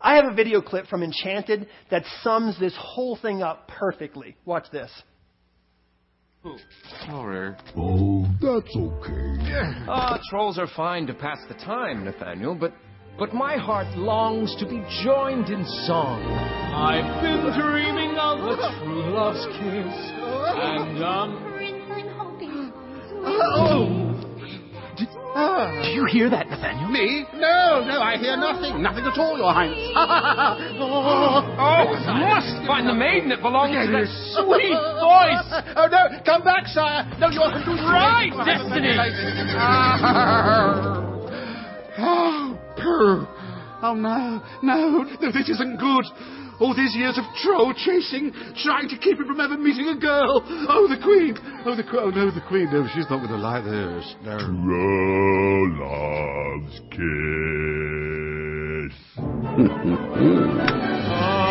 [0.00, 4.36] I have a video clip from Enchanted that sums this whole thing up perfectly.
[4.46, 4.90] Watch this.
[7.06, 7.54] Sorry.
[7.76, 9.36] Oh, that's okay.
[9.86, 12.72] Ah, trolls are fine to pass the time, Nathaniel, but
[13.18, 16.22] but my heart longs to be joined in song.
[16.24, 20.12] I've been dreaming of a true love's kiss,
[20.56, 21.46] and um.
[23.22, 24.09] Oh!
[25.34, 26.88] Uh, Do you hear that, Nathaniel?
[26.88, 27.24] Me?
[27.34, 28.82] No, no, I hear nothing.
[28.82, 29.78] Nothing at all, Your Highness.
[29.94, 35.46] oh, I must find the maiden that belongs to that sweet voice.
[35.76, 37.06] Oh, no, come back, sire.
[37.20, 38.90] No, you're right, Destiny.
[41.98, 43.26] oh, pooh.
[43.82, 46.04] Oh, no, no, no, this isn't good.
[46.60, 50.44] All these years of troll chasing, trying to keep him from ever meeting a girl.
[50.68, 51.36] Oh, the Queen.
[51.64, 52.02] Oh, the Queen.
[52.02, 52.68] Oh, no, the Queen.
[52.70, 54.14] No, she's not going to like this.
[54.22, 54.38] No.
[54.38, 57.00] True love's kiss.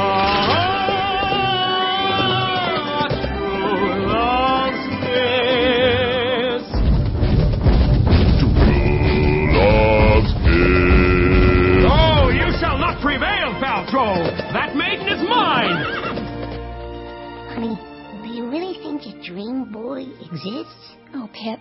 [18.99, 20.95] think a dream boy exists?
[21.13, 21.59] Oh, Pip.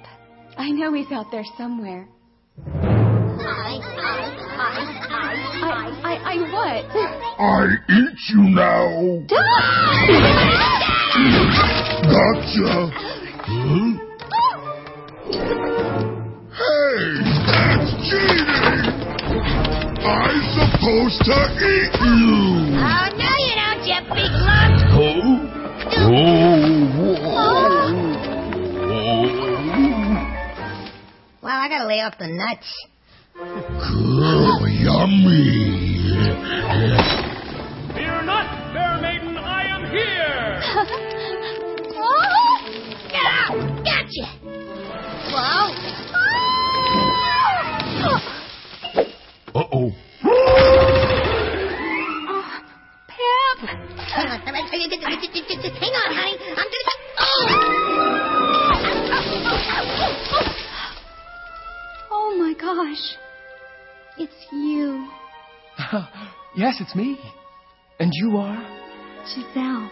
[0.57, 2.09] I know he's out there somewhere.
[2.66, 2.70] I,
[3.40, 4.27] I,
[4.59, 4.83] I,
[5.62, 5.74] I,
[6.05, 6.85] I, I what?
[7.40, 9.24] I eat you now.
[12.03, 12.90] Gotcha.
[13.46, 13.90] Huh?
[16.59, 17.03] Hey,
[17.46, 18.88] that's cheating.
[20.01, 22.27] I'm supposed to eat you.
[22.79, 23.58] Oh, no, you
[26.09, 26.16] Well,
[31.53, 32.87] I gotta lay off the nuts.
[33.37, 35.85] Oh, yummy.
[37.94, 40.62] Fear not, fair maiden, I am here!
[43.21, 43.51] Ah,
[43.85, 44.27] gotcha.
[45.33, 45.62] Whoa.
[49.55, 49.92] Uh-oh.
[53.09, 53.59] Pip!
[53.59, 53.88] Hang on,
[55.78, 56.37] hang on, honey.
[56.57, 56.94] I'm gonna.
[62.11, 63.16] Oh my gosh.
[64.18, 65.09] It's you,
[66.57, 67.18] yes, it's me.
[68.00, 68.62] And you are?
[69.26, 69.90] Giselle.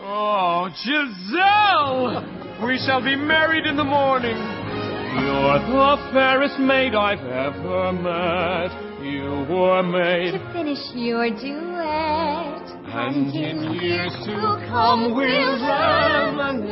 [0.00, 2.66] Oh, Giselle!
[2.66, 4.36] We shall be married in the morning.
[4.36, 8.93] You're the fairest maid I've ever met.
[9.04, 12.64] You were made, To finish your duet.
[12.88, 14.34] and in years to
[14.68, 16.64] come we'll reminisce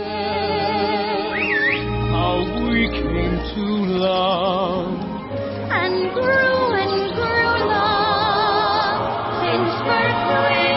[2.11, 3.64] how we came to
[4.01, 4.97] love.
[5.71, 8.97] And grew and grew love.
[9.42, 10.71] Since first we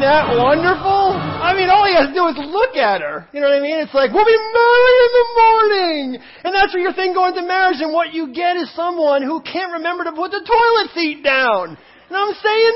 [0.00, 1.12] Isn't that wonderful?
[1.12, 3.28] I mean, all he has to do is look at her.
[3.36, 3.84] You know what I mean?
[3.84, 6.04] It's like, we'll be married in the morning.
[6.40, 7.84] And that's what you're thinking going to marriage.
[7.84, 11.76] And what you get is someone who can't remember to put the toilet seat down.
[11.76, 12.72] And I'm saying,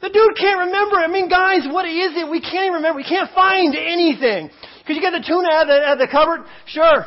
[0.00, 0.96] the dude can't remember.
[0.96, 2.24] I mean, guys, what is it?
[2.24, 3.04] We can't even remember.
[3.04, 4.48] We can't find anything.
[4.88, 6.48] Could you get the tuna at the, at the cupboard?
[6.72, 7.04] Sure.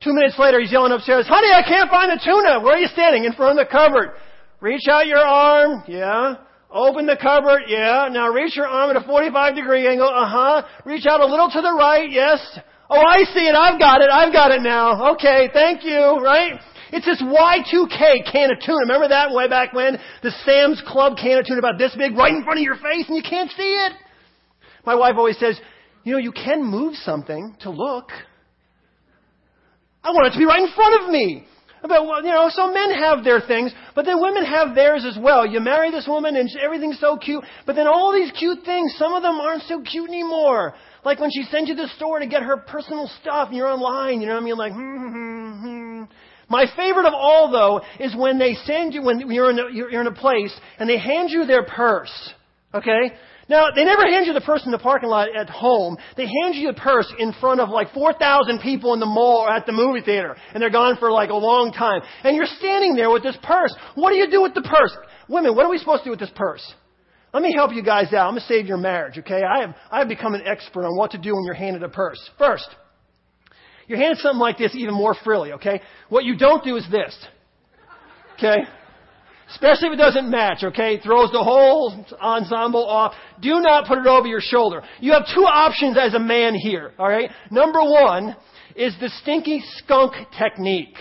[0.00, 2.64] Two minutes later, he's yelling upstairs, Honey, I can't find the tuna.
[2.64, 3.28] Where are you standing?
[3.28, 4.16] In front of the cupboard.
[4.64, 5.84] Reach out your arm.
[5.84, 6.45] Yeah.
[6.76, 7.62] Open the cupboard.
[7.68, 8.08] Yeah.
[8.12, 10.08] Now reach your arm at a 45 degree angle.
[10.08, 10.62] Uh huh.
[10.84, 12.10] Reach out a little to the right.
[12.10, 12.38] Yes.
[12.90, 13.54] Oh, I see it.
[13.54, 14.10] I've got it.
[14.10, 15.14] I've got it now.
[15.14, 15.48] Okay.
[15.52, 16.20] Thank you.
[16.20, 16.60] Right?
[16.92, 18.78] It's this Y2K can of tuna.
[18.80, 19.98] Remember that way back when?
[20.22, 23.08] The Sam's Club can of tuna about this big right in front of your face
[23.08, 23.92] and you can't see it?
[24.84, 25.58] My wife always says,
[26.04, 28.10] you know, you can move something to look.
[30.04, 31.46] I want it to be right in front of me.
[31.88, 35.18] But, well, you know, so men have their things, but then women have theirs as
[35.20, 35.46] well.
[35.46, 39.12] You marry this woman and everything's so cute, but then all these cute things, some
[39.12, 40.74] of them aren't so cute anymore.
[41.04, 43.68] Like when she sends you to the store to get her personal stuff and you're
[43.68, 44.56] online, you know what I mean?
[44.56, 46.02] Like, hmm, hmm, hmm.
[46.48, 50.00] My favorite of all, though, is when they send you, when you're in, a, you're
[50.00, 52.32] in a place and they hand you their purse.
[52.72, 53.12] Okay?
[53.48, 55.96] Now, they never hand you the purse in the parking lot at home.
[56.16, 59.50] They hand you the purse in front of like 4,000 people in the mall or
[59.50, 60.36] at the movie theater.
[60.52, 62.02] And they're gone for like a long time.
[62.24, 63.74] And you're standing there with this purse.
[63.94, 64.96] What do you do with the purse?
[65.28, 66.74] Women, what are we supposed to do with this purse?
[67.32, 68.26] Let me help you guys out.
[68.26, 69.42] I'm going to save your marriage, okay?
[69.42, 71.88] I have, I have become an expert on what to do when you're handed a
[71.88, 72.18] purse.
[72.38, 72.68] First,
[73.86, 75.82] you're handed something like this even more frilly, okay?
[76.08, 77.16] What you don't do is this.
[78.38, 78.62] Okay?
[79.50, 80.98] Especially if it doesn't match, okay?
[80.98, 83.14] Throws the whole ensemble off.
[83.40, 84.82] Do not put it over your shoulder.
[85.00, 87.30] You have two options as a man here, alright?
[87.50, 88.34] Number one
[88.74, 90.96] is the stinky skunk technique.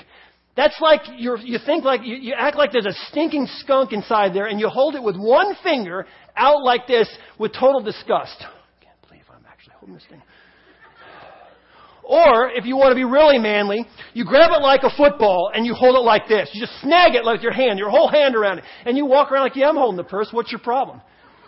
[0.55, 4.34] That's like you're, you think like, you, you act like there's a stinking skunk inside
[4.34, 6.05] there and you hold it with one finger
[6.36, 8.38] out like this with total disgust.
[8.39, 10.21] I can't believe I'm actually holding this thing.
[12.08, 15.65] Or, if you want to be really manly, you grab it like a football and
[15.65, 16.50] you hold it like this.
[16.54, 18.65] You just snag it like your hand, your whole hand around it.
[18.86, 20.28] And you walk around like, yeah, I'm holding the purse.
[20.32, 21.02] What's your problem?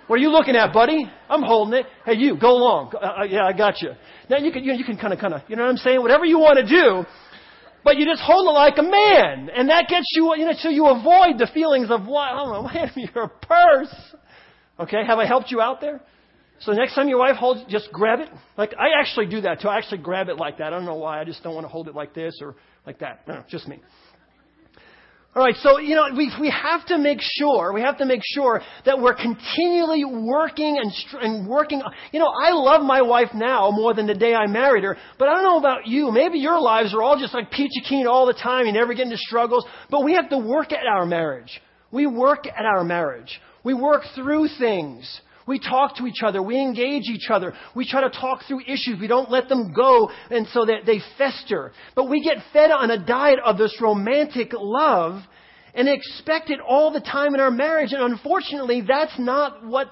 [0.08, 1.06] What are you looking at, buddy?
[1.30, 1.86] I'm holding it.
[2.06, 2.94] Hey, you, go along.
[2.96, 3.92] Uh, uh, yeah, I got you.
[4.30, 6.02] Now you can, you, you can kind of, kind of, you know what I'm saying?
[6.02, 7.06] Whatever you want to do,
[7.84, 9.50] but you just hold it like a man.
[9.54, 12.52] And that gets you, you know, so you avoid the feelings of, what, I don't
[12.52, 13.94] know, wait a your purse.
[14.80, 16.02] Okay, have I helped you out there?
[16.60, 18.30] So next time your wife holds, it, just grab it.
[18.58, 19.68] Like I actually do that too.
[19.68, 20.68] I actually grab it like that.
[20.68, 21.22] I don't know why.
[21.22, 23.28] I just don't want to hold it like this or like that.
[23.28, 23.80] No, just me.
[25.36, 25.56] All right.
[25.58, 29.00] So you know we we have to make sure we have to make sure that
[29.00, 30.92] we're continually working and
[31.22, 31.84] and working.
[32.12, 34.98] You know I love my wife now more than the day I married her.
[35.20, 36.12] But I don't know about you.
[36.12, 38.66] Maybe your lives are all just like peachy keen all the time.
[38.66, 39.64] You never get into struggles.
[39.92, 41.62] But we have to work at our marriage.
[41.92, 43.40] We work at our marriage.
[43.64, 45.22] We work through things.
[45.48, 46.44] We talk to each other.
[46.44, 47.54] We engage each other.
[47.76, 49.00] We try to talk through issues.
[49.00, 51.72] We don't let them go and so that they fester.
[51.96, 55.22] But we get fed on a diet of this romantic love
[55.78, 57.94] and expect it all the time in our marriage.
[57.94, 59.88] And unfortunately, that's not what,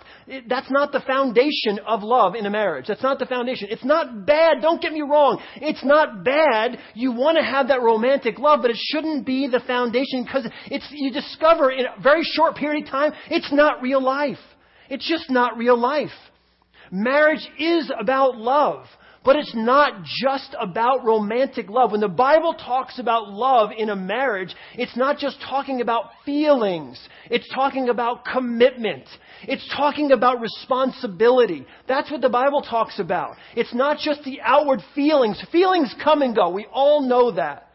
[0.48, 2.88] that's not the foundation of love in a marriage.
[2.88, 3.68] That's not the foundation.
[3.70, 4.62] It's not bad.
[4.62, 5.40] Don't get me wrong.
[5.58, 6.80] It's not bad.
[6.96, 10.88] You want to have that romantic love, but it shouldn't be the foundation because it's,
[10.90, 14.40] you discover in a very short period of time, it's not real life.
[14.90, 16.10] It's just not real life.
[16.92, 18.86] Marriage is about love.
[19.26, 21.92] But it's not just about romantic love.
[21.92, 27.00] When the Bible talks about love in a marriage, it's not just talking about feelings.
[27.32, 29.06] It's talking about commitment.
[29.42, 31.66] It's talking about responsibility.
[31.88, 33.36] That's what the Bible talks about.
[33.56, 35.44] It's not just the outward feelings.
[35.52, 36.52] Feelings come and go.
[36.52, 37.72] We all know that.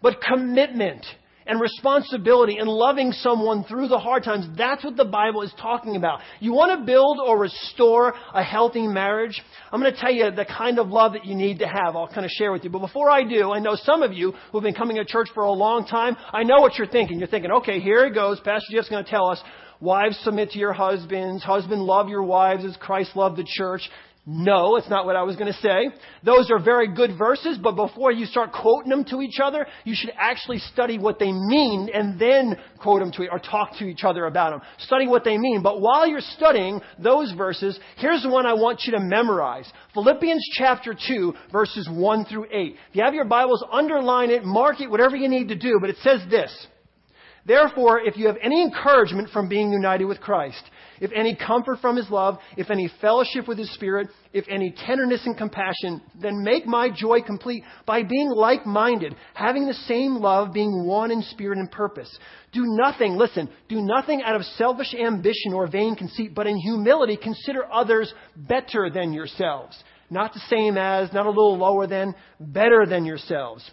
[0.00, 1.04] But commitment
[1.46, 5.96] and responsibility and loving someone through the hard times, that's what the Bible is talking
[5.96, 6.20] about.
[6.40, 9.40] You want to build or restore a healthy marriage?
[9.72, 11.96] I'm going to tell you the kind of love that you need to have.
[11.96, 12.70] I'll kind of share with you.
[12.70, 15.44] But before I do, I know some of you who've been coming to church for
[15.44, 17.18] a long time, I know what you're thinking.
[17.18, 18.40] You're thinking, okay, here it goes.
[18.40, 19.40] Pastor Jeff's going to tell us
[19.80, 21.42] Wives, submit to your husbands.
[21.42, 23.82] Husband, love your wives as Christ loved the church.
[24.28, 25.88] No, it's not what I was going to say.
[26.24, 29.94] Those are very good verses, but before you start quoting them to each other, you
[29.94, 33.84] should actually study what they mean and then quote them to each or talk to
[33.84, 34.62] each other about them.
[34.78, 35.62] Study what they mean.
[35.62, 39.70] But while you're studying those verses, here's the one I want you to memorize.
[39.94, 42.74] Philippians chapter 2, verses 1 through 8.
[42.90, 45.90] If you have your Bibles, underline it, mark it, whatever you need to do, but
[45.90, 46.66] it says this.
[47.46, 50.64] Therefore, if you have any encouragement from being united with Christ,
[51.00, 55.22] if any comfort from his love, if any fellowship with his spirit, if any tenderness
[55.24, 60.86] and compassion, then make my joy complete by being like-minded, having the same love, being
[60.86, 62.18] one in spirit and purpose.
[62.52, 67.16] Do nothing, listen, do nothing out of selfish ambition or vain conceit, but in humility
[67.16, 69.76] consider others better than yourselves.
[70.10, 73.68] Not the same as, not a little lower than, better than yourselves.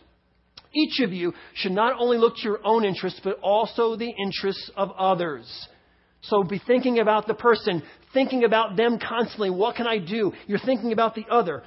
[0.74, 4.72] Each of you should not only look to your own interests, but also the interests
[4.76, 5.68] of others.
[6.24, 7.84] So be thinking about the person,
[8.14, 9.50] thinking about them constantly.
[9.50, 10.34] What can I do?
[10.48, 11.64] You're thinking about the other.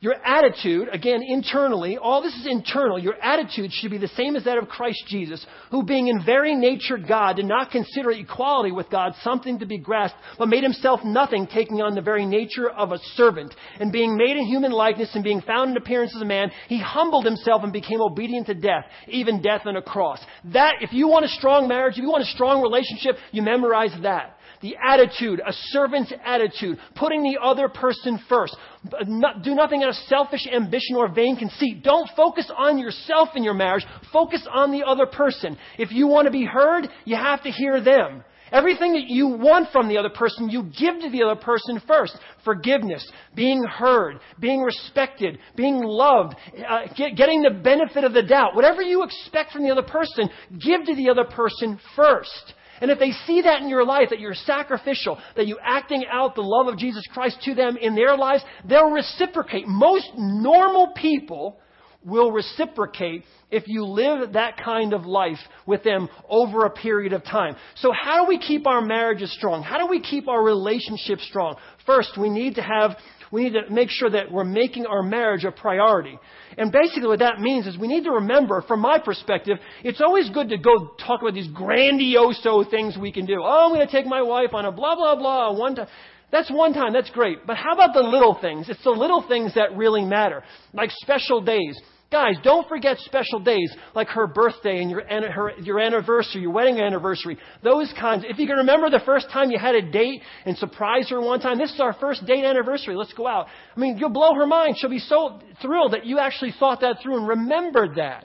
[0.00, 3.00] Your attitude, again, internally, all this is internal.
[3.00, 6.54] Your attitude should be the same as that of Christ Jesus, who being in very
[6.54, 11.00] nature God did not consider equality with God something to be grasped, but made himself
[11.04, 13.52] nothing, taking on the very nature of a servant.
[13.80, 16.80] And being made in human likeness and being found in appearance as a man, he
[16.80, 20.20] humbled himself and became obedient to death, even death on a cross.
[20.52, 23.94] That, if you want a strong marriage, if you want a strong relationship, you memorize
[24.02, 28.56] that the attitude, a servant's attitude, putting the other person first.
[28.98, 31.82] Do nothing out of selfish ambition or vain conceit.
[31.82, 33.86] Don't focus on yourself in your marriage.
[34.12, 35.56] Focus on the other person.
[35.78, 38.24] If you want to be heard, you have to hear them.
[38.50, 42.16] Everything that you want from the other person, you give to the other person first.
[42.44, 46.34] Forgiveness, being heard, being respected, being loved,
[46.66, 48.54] uh, get, getting the benefit of the doubt.
[48.54, 52.54] Whatever you expect from the other person, give to the other person first.
[52.80, 56.34] And if they see that in your life, that you're sacrificial, that you're acting out
[56.34, 59.66] the love of Jesus Christ to them in their lives, they'll reciprocate.
[59.66, 61.58] Most normal people
[62.04, 67.24] will reciprocate if you live that kind of life with them over a period of
[67.24, 67.56] time.
[67.76, 69.62] So how do we keep our marriages strong?
[69.62, 71.56] How do we keep our relationships strong?
[71.86, 72.96] First, we need to have
[73.30, 76.18] we need to make sure that we're making our marriage a priority.
[76.56, 80.30] And basically what that means is we need to remember, from my perspective, it's always
[80.30, 83.40] good to go talk about these grandiose things we can do.
[83.42, 85.88] Oh, I'm going to take my wife on a blah, blah, blah one time.
[86.30, 86.92] That's one time.
[86.92, 87.46] That's great.
[87.46, 88.68] But how about the little things?
[88.68, 90.42] It's the little things that really matter.
[90.74, 91.80] Like special days.
[92.10, 96.80] Guys, don't forget special days like her birthday and your, her, your anniversary, your wedding
[96.80, 97.36] anniversary.
[97.62, 98.24] Those kinds.
[98.26, 101.40] If you can remember the first time you had a date and surprised her one
[101.40, 102.96] time, this is our first date anniversary.
[102.96, 103.48] Let's go out.
[103.76, 104.76] I mean, you'll blow her mind.
[104.78, 108.24] She'll be so thrilled that you actually thought that through and remembered that.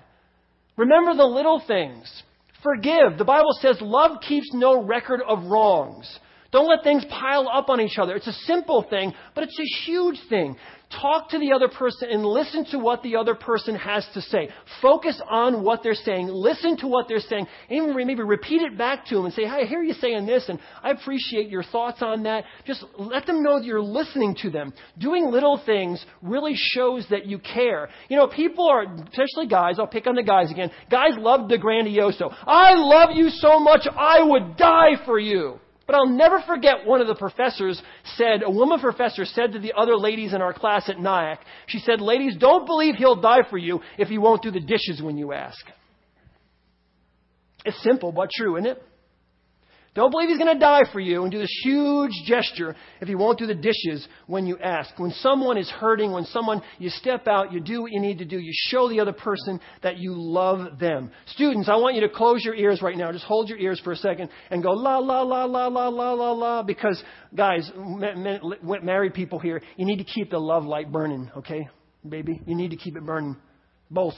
[0.77, 2.23] Remember the little things.
[2.63, 3.17] Forgive.
[3.17, 6.19] The Bible says love keeps no record of wrongs.
[6.53, 8.15] Don't let things pile up on each other.
[8.15, 10.55] It's a simple thing, but it's a huge thing.
[11.01, 14.49] Talk to the other person and listen to what the other person has to say.
[14.79, 16.27] Focus on what they're saying.
[16.27, 17.47] Listen to what they're saying.
[17.71, 20.59] Maybe repeat it back to them and say, hey, I hear you saying this and
[20.83, 22.43] I appreciate your thoughts on that.
[22.67, 24.71] Just let them know that you're listening to them.
[24.99, 27.89] Doing little things really shows that you care.
[28.07, 30.69] You know, people are, especially guys, I'll pick on the guys again.
[30.91, 32.31] Guys love the grandioso.
[32.45, 35.59] I love you so much, I would die for you.
[35.85, 37.81] But I'll never forget one of the professors
[38.15, 41.79] said, a woman professor said to the other ladies in our class at Nyack, she
[41.79, 45.17] said, ladies, don't believe he'll die for you if he won't do the dishes when
[45.17, 45.65] you ask.
[47.65, 48.83] It's simple but true, isn't it?
[49.95, 53.13] Don't believe he's going to die for you and do this huge gesture if he
[53.13, 54.97] won't do the dishes when you ask.
[54.97, 58.25] When someone is hurting, when someone, you step out, you do what you need to
[58.25, 58.39] do.
[58.39, 61.11] You show the other person that you love them.
[61.27, 63.11] Students, I want you to close your ears right now.
[63.11, 66.13] Just hold your ears for a second and go la, la, la, la, la, la,
[66.13, 66.63] la, la.
[66.63, 67.01] Because,
[67.35, 71.69] guys, married people here, you need to keep the love light burning, okay,
[72.07, 72.41] baby?
[72.47, 73.37] You need to keep it burning.
[73.91, 74.15] Both.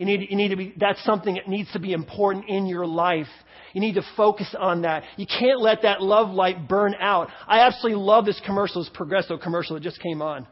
[0.00, 2.86] You need, you need to be, that's something that needs to be important in your
[2.86, 3.26] life.
[3.74, 5.02] You need to focus on that.
[5.18, 7.28] You can't let that love light burn out.
[7.46, 10.46] I absolutely love this commercial, this Progresso commercial that just came on.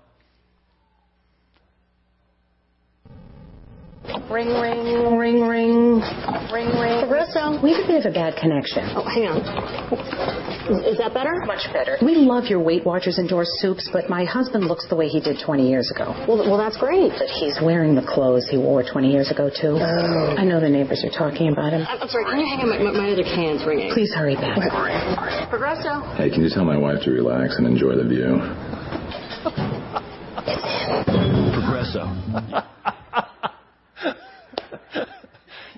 [4.09, 6.01] Ring, ring, ring, ring,
[6.49, 6.97] ring, ring.
[7.05, 8.81] Progresso, we have a bit of a bad connection.
[8.97, 9.37] Oh, hang on.
[10.73, 11.45] Is, is that better?
[11.45, 11.99] Much better.
[12.01, 15.37] We love your Weight Watchers endorsed soups, but my husband looks the way he did
[15.45, 16.15] 20 years ago.
[16.27, 17.13] Well, well, that's great.
[17.21, 19.77] But he's wearing the clothes he wore 20 years ago, too.
[19.77, 20.35] Oh.
[20.37, 21.85] I know the neighbors are talking about him.
[21.87, 22.25] I'm, I'm sorry.
[22.25, 22.69] Can you hang on?
[22.69, 23.93] My, my, my other can's ringing.
[23.93, 24.57] Please hurry back.
[25.51, 26.01] Progresso.
[26.17, 28.41] Hey, can you tell my wife to relax and enjoy the view?
[31.61, 32.09] Progresso.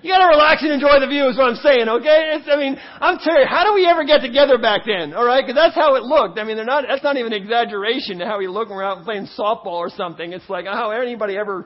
[0.11, 2.35] gotta relax and enjoy the view is what I'm saying, okay?
[2.35, 5.45] It's, I mean, I'm you, how do we ever get together back then, alright?
[5.45, 6.37] Cause that's how it looked.
[6.37, 8.83] I mean, they're not, that's not even an exaggeration to how we look when we're
[8.83, 10.33] out playing softball or something.
[10.33, 11.65] It's like how anybody ever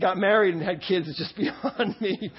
[0.00, 2.32] got married and had kids is just beyond me.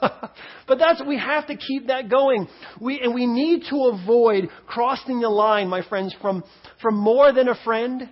[0.00, 2.48] but that's, we have to keep that going.
[2.80, 6.42] We, and we need to avoid crossing the line, my friends, from,
[6.82, 8.08] from more than a friend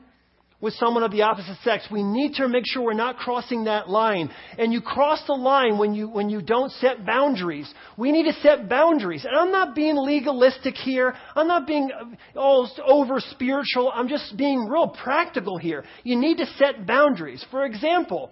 [0.62, 1.86] with someone of the opposite sex.
[1.90, 4.30] We need to make sure we're not crossing that line.
[4.56, 7.70] And you cross the line when you, when you don't set boundaries.
[7.98, 9.26] We need to set boundaries.
[9.26, 11.14] And I'm not being legalistic here.
[11.34, 13.90] I'm not being uh, all over spiritual.
[13.92, 15.84] I'm just being real practical here.
[16.04, 17.44] You need to set boundaries.
[17.50, 18.30] For example,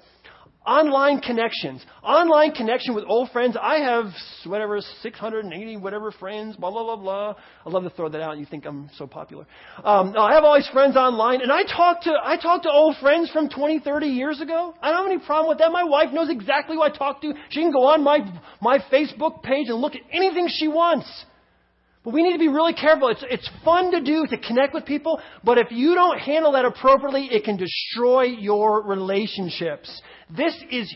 [0.66, 1.84] Online connections.
[2.02, 3.56] Online connection with old friends.
[3.60, 4.12] I have
[4.44, 7.34] whatever, 680 whatever friends, blah, blah, blah, blah.
[7.64, 9.46] I love to throw that out you think I'm so popular.
[9.82, 12.96] Um, I have all these friends online and I talk to, I talk to old
[13.00, 14.74] friends from 20, 30 years ago.
[14.82, 15.72] I don't have any problem with that.
[15.72, 17.32] My wife knows exactly who I talk to.
[17.48, 18.18] She can go on my,
[18.60, 21.08] my Facebook page and look at anything she wants.
[22.02, 23.08] But we need to be really careful.
[23.08, 26.64] It's, it's fun to do to connect with people, but if you don't handle that
[26.64, 30.00] appropriately, it can destroy your relationships.
[30.34, 30.94] This is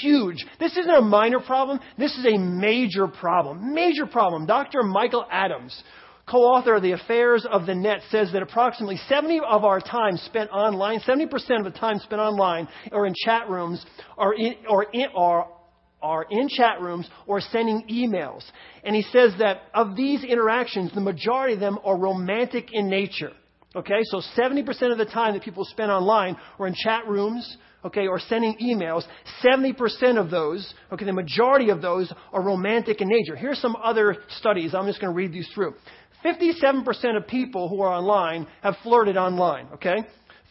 [0.00, 0.46] huge.
[0.58, 1.78] This isn't a minor problem.
[1.98, 3.74] This is a major problem.
[3.74, 4.46] Major problem.
[4.46, 4.82] Dr.
[4.82, 5.82] Michael Adams,
[6.26, 10.50] co-author of The Affairs of the Net, says that approximately 70 of our time spent
[10.50, 11.24] online, 70%
[11.58, 13.84] of the time spent online or in chat rooms
[14.16, 15.48] are, in, or in, or
[16.06, 18.42] are in chat rooms or sending emails.
[18.84, 23.32] And he says that of these interactions, the majority of them are romantic in nature.
[23.74, 28.06] Okay, so 70% of the time that people spend online or in chat rooms, okay,
[28.06, 29.02] or sending emails,
[29.44, 33.36] 70% of those, okay, the majority of those are romantic in nature.
[33.36, 34.74] Here's some other studies.
[34.74, 35.74] I'm just going to read these through.
[36.24, 39.96] 57% of people who are online have flirted online, okay?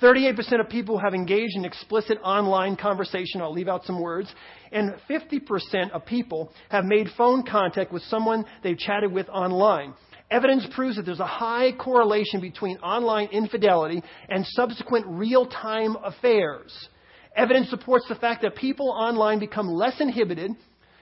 [0.02, 3.42] 38% of people have engaged in explicit online conversation.
[3.42, 4.34] I'll leave out some words.
[4.72, 9.94] And 50% of people have made phone contact with someone they've chatted with online.
[10.32, 16.90] Evidence proves that there's a high correlation between online infidelity and subsequent real time affairs.
[17.36, 20.52] Evidence supports the fact that people online become less inhibited,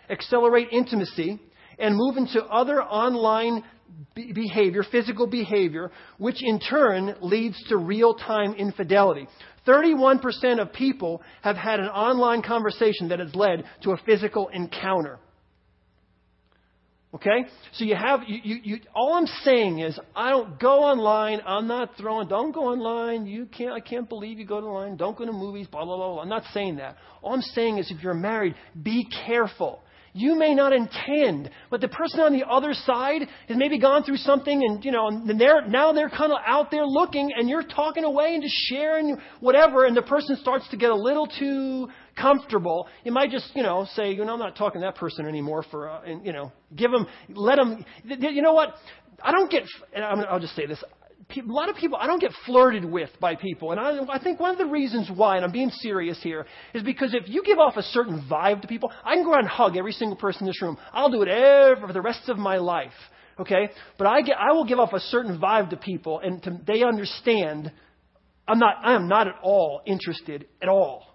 [0.10, 1.40] accelerate intimacy,
[1.80, 3.64] and move into other online
[4.16, 9.28] behavior, physical behavior, which in turn leads to real time infidelity.
[9.68, 15.20] 31% of people have had an online conversation that has led to a physical encounter.
[17.14, 17.46] Okay?
[17.74, 21.68] So you have, you, you, you, all I'm saying is, I don't go online, I'm
[21.68, 25.16] not throwing, don't go online, you can't, I can't believe you go to online, don't
[25.16, 26.22] go to movies, blah, blah, blah, blah.
[26.24, 26.98] I'm not saying that.
[27.22, 29.83] All I'm saying is if you're married, be careful.
[30.16, 34.18] You may not intend, but the person on the other side has maybe gone through
[34.18, 37.64] something and, you know, and they're, now they're kind of out there looking and you're
[37.64, 41.88] talking away and just sharing whatever and the person starts to get a little too
[42.16, 42.88] comfortable.
[43.04, 45.66] You might just, you know, say, you know, I'm not talking to that person anymore
[45.72, 48.76] for, uh, and, you know, give them, let them, you know what?
[49.22, 49.64] I don't get,
[49.98, 50.84] I'll just say this
[51.38, 53.72] a lot of people, I don't get flirted with by people.
[53.72, 56.84] And I, I think one of the reasons why, and I'm being serious here, is
[56.84, 59.50] because if you give off a certain vibe to people, I can go around and
[59.50, 60.78] hug every single person in this room.
[60.92, 62.92] I'll do it for the rest of my life.
[63.40, 63.70] Okay?
[63.98, 66.84] But I, get, I will give off a certain vibe to people, and to, they
[66.84, 67.72] understand
[68.48, 71.06] I'm not, I am not at all interested at all.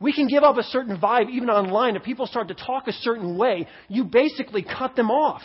[0.00, 1.96] We can give off a certain vibe even online.
[1.96, 5.42] If people start to talk a certain way, you basically cut them off.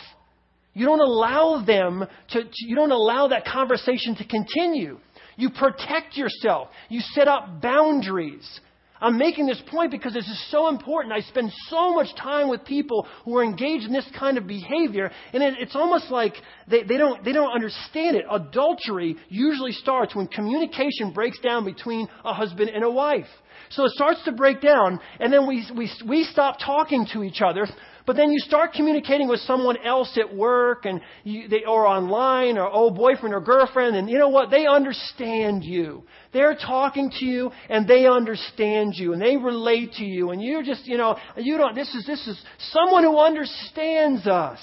[0.72, 4.98] You don't allow them to, you don't allow that conversation to continue.
[5.36, 6.68] You protect yourself.
[6.88, 8.60] You set up boundaries.
[9.00, 11.14] I'm making this point because this is so important.
[11.14, 15.10] I spend so much time with people who are engaged in this kind of behavior,
[15.32, 16.34] and it, it's almost like
[16.68, 18.26] they, they, don't, they don't understand it.
[18.30, 23.26] Adultery usually starts when communication breaks down between a husband and a wife.
[23.70, 27.40] So it starts to break down, and then we, we, we stop talking to each
[27.40, 27.66] other.
[28.06, 32.58] But then you start communicating with someone else at work and you, they, or online
[32.58, 34.50] or old boyfriend or girlfriend, and you know what?
[34.50, 36.04] They understand you.
[36.32, 40.62] They're talking to you and they understand you and they relate to you, and you're
[40.62, 41.74] just, you know, you don't.
[41.74, 42.40] This is this is
[42.72, 44.58] someone who understands us.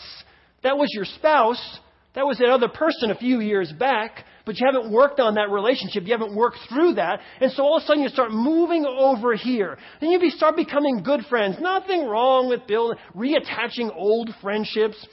[0.63, 1.79] That was your spouse.
[2.15, 5.51] That was that other person a few years back, but you haven't worked on that
[5.51, 6.05] relationship.
[6.05, 7.19] You haven't worked through that.
[7.41, 9.77] And so all of a sudden you start moving over here.
[9.99, 11.57] Then you start becoming good friends.
[11.59, 15.05] Nothing wrong with building, reattaching old friendships.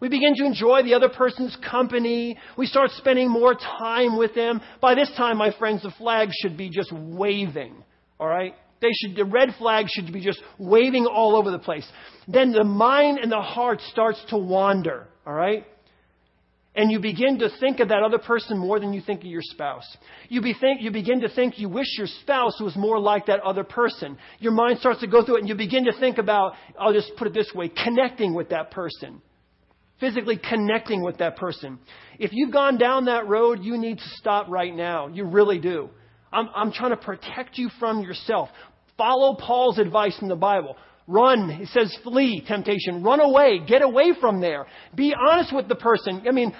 [0.00, 2.36] We begin to enjoy the other person's company.
[2.58, 4.60] We start spending more time with them.
[4.80, 7.84] By this time, my friends, the flag should be just waving.
[8.18, 8.54] All right?
[8.82, 11.86] They should, the red flag should be just waving all over the place.
[12.26, 15.06] Then the mind and the heart starts to wander.
[15.24, 15.64] All right?
[16.74, 19.42] And you begin to think of that other person more than you think of your
[19.42, 19.84] spouse.
[20.28, 23.40] You, be think, you begin to think you wish your spouse was more like that
[23.40, 24.16] other person.
[24.38, 27.10] Your mind starts to go through it and you begin to think about, I'll just
[27.16, 29.20] put it this way, connecting with that person.
[29.98, 31.78] Physically connecting with that person.
[32.20, 35.08] If you've gone down that road, you need to stop right now.
[35.08, 35.90] You really do.
[36.32, 38.48] I'm, I'm trying to protect you from yourself.
[38.96, 40.76] Follow Paul's advice in the Bible.
[41.10, 41.50] Run.
[41.50, 43.02] He says flee temptation.
[43.02, 43.60] Run away.
[43.66, 44.66] Get away from there.
[44.94, 46.22] Be honest with the person.
[46.28, 46.54] I mean,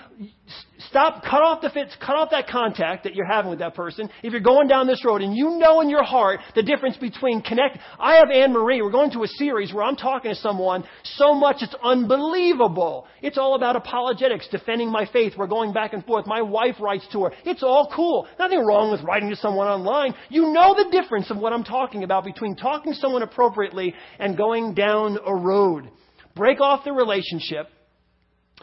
[0.89, 4.09] stop, cut off the fits, cut off that contact that you're having with that person.
[4.23, 7.43] If you're going down this road and you know in your heart the difference between
[7.43, 7.79] connect.
[7.99, 8.83] I have Anne Marie.
[8.83, 13.07] We're going to a series where I'm talking to someone so much it's unbelievable.
[13.23, 15.35] It's all about apologetics, defending my faith.
[15.37, 16.27] We're going back and forth.
[16.27, 17.33] My wife writes to her.
[17.45, 18.27] It's all cool.
[18.39, 20.15] Nothing wrong with writing to someone online.
[20.29, 24.37] You know the difference of what I'm talking about between talking to someone appropriately and
[24.37, 25.91] going down a road.
[26.35, 27.69] Break off the relationship.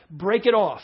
[0.09, 0.81] Break it off.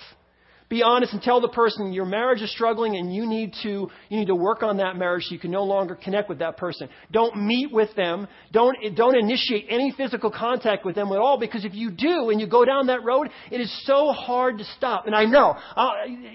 [0.74, 4.18] Be honest and tell the person your marriage is struggling and you need to you
[4.18, 6.90] need to work on that marriage so you can no longer connect with that person.
[7.12, 8.28] Don't meet with them.
[8.52, 12.42] Don't don't initiate any physical contact with them at all because if you do and
[12.42, 15.06] you go down that road, it is so hard to stop.
[15.06, 15.56] And I know.
[15.76, 15.92] Uh,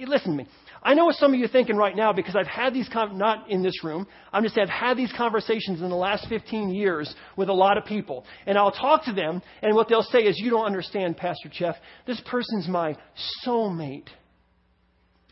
[0.07, 0.47] listen to me.
[0.85, 3.19] I know what some of you are thinking right now because I've had these, con-
[3.19, 7.13] not in this room, I'm just I've had these conversations in the last 15 years
[7.37, 8.25] with a lot of people.
[8.47, 11.75] And I'll talk to them, and what they'll say is, You don't understand, Pastor Jeff.
[12.07, 12.97] This person's my
[13.45, 14.07] soulmate.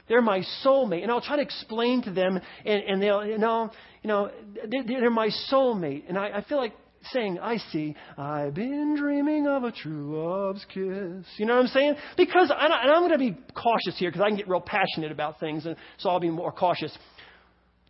[0.09, 1.03] They're my soulmate.
[1.03, 3.71] And I'll try to explain to them, and, and they'll, you know,
[4.03, 4.31] you know,
[4.69, 6.05] they're, my soulmate.
[6.09, 6.75] And I, I feel like
[7.13, 11.25] saying, I see, I've been dreaming of a true love's kiss.
[11.37, 11.95] You know what I'm saying?
[12.17, 15.41] Because, and I'm going to be cautious here because I can get real passionate about
[15.41, 16.97] things, and so I'll be more cautious.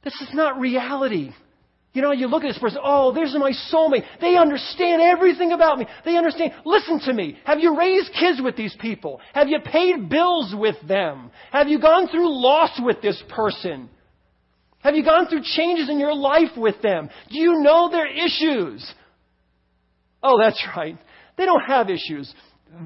[0.04, 1.32] This is not reality.
[1.92, 4.04] You know, you look at this person, oh, there's my soulmate.
[4.20, 5.86] They understand everything about me.
[6.04, 6.52] They understand.
[6.66, 7.38] Listen to me.
[7.44, 9.18] Have you raised kids with these people?
[9.32, 11.30] Have you paid bills with them?
[11.52, 13.88] Have you gone through loss with this person?
[14.80, 17.08] Have you gone through changes in your life with them?
[17.30, 18.86] Do you know their issues?
[20.22, 20.98] Oh, that's right.
[21.38, 22.32] They don't have issues.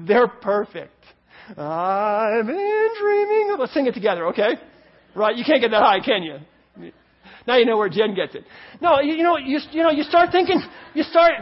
[0.07, 1.03] They're perfect.
[1.49, 3.59] I've been dreaming of.
[3.59, 4.51] Let's sing it together, okay?
[5.15, 5.35] Right?
[5.35, 6.37] You can't get that high, can you?
[7.47, 8.45] Now you know where Jen gets it.
[8.81, 10.61] No, you, you know, you, you know, you start thinking,
[10.93, 11.33] you start,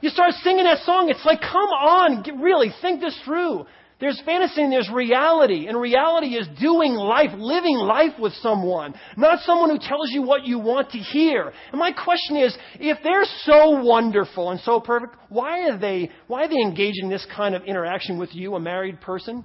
[0.00, 1.08] you start singing that song.
[1.08, 3.66] It's like, come on, get, really, think this through.
[3.98, 5.68] There's fantasy and there's reality.
[5.68, 10.44] And reality is doing life, living life with someone, not someone who tells you what
[10.44, 11.50] you want to hear.
[11.72, 16.44] And my question is, if they're so wonderful and so perfect, why are they, why
[16.44, 19.44] are they engaging this kind of interaction with you, a married person?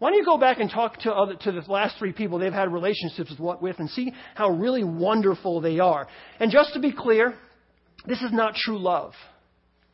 [0.00, 2.52] Why don't you go back and talk to, other, to the last three people they've
[2.52, 6.08] had relationships with and see how really wonderful they are?
[6.40, 7.34] And just to be clear,
[8.06, 9.12] this is not true love.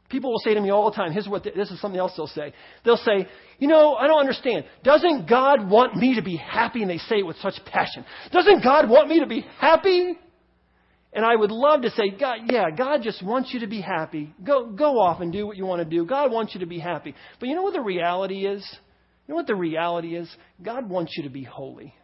[0.09, 2.28] People will say to me all the time, here's what, this is something else they'll
[2.28, 2.52] say.
[2.84, 3.26] They'll say,
[3.59, 4.64] you know, I don't understand.
[4.84, 6.82] Doesn't God want me to be happy?
[6.82, 8.04] And they say it with such passion.
[8.30, 10.16] Doesn't God want me to be happy?
[11.12, 14.32] And I would love to say, God, yeah, God just wants you to be happy.
[14.44, 16.07] Go, go off and do what you want to do.
[16.07, 17.12] God wants you to be happy.
[17.40, 18.64] But you know what the reality is?
[19.27, 20.29] You know what the reality is?
[20.62, 21.95] God wants you to be holy.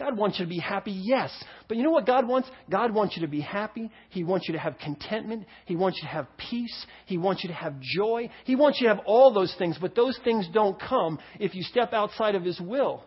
[0.00, 1.30] God wants you to be happy, yes.
[1.68, 2.48] But you know what God wants?
[2.70, 3.90] God wants you to be happy.
[4.08, 5.44] He wants you to have contentment.
[5.66, 6.86] He wants you to have peace.
[7.04, 8.30] He wants you to have joy.
[8.44, 11.62] He wants you to have all those things, but those things don't come if you
[11.62, 13.04] step outside of His will.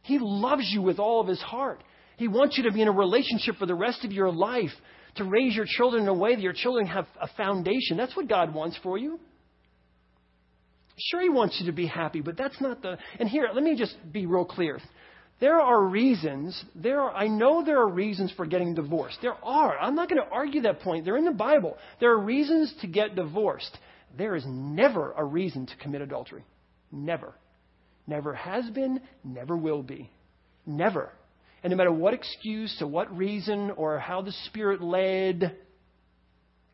[0.00, 1.84] He loves you with all of His heart.
[2.16, 4.72] He wants you to be in a relationship for the rest of your life,
[5.16, 7.98] to raise your children in a way that your children have a foundation.
[7.98, 9.20] That's what God wants for you.
[10.98, 12.98] Sure, He wants you to be happy, but that's not the.
[13.18, 14.78] And here, let me just be real clear.
[15.40, 19.18] There are reasons, there are, I know there are reasons for getting divorced.
[19.22, 19.78] There are.
[19.78, 21.04] I'm not going to argue that point.
[21.04, 21.76] They're in the Bible.
[22.00, 23.78] There are reasons to get divorced.
[24.16, 26.44] There is never a reason to commit adultery.
[26.90, 27.34] Never.
[28.08, 30.10] Never has been, never will be.
[30.66, 31.12] Never.
[31.62, 35.56] And no matter what excuse or what reason or how the Spirit led,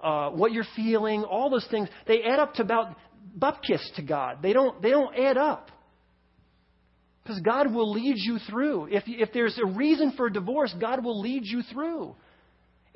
[0.00, 2.96] uh, what you're feeling, all those things, they add up to about
[3.38, 4.38] bupkis to God.
[4.42, 5.70] They don't, they don't add up.
[7.22, 8.88] Because God will lead you through.
[8.90, 12.14] If, if there's a reason for divorce, God will lead you through.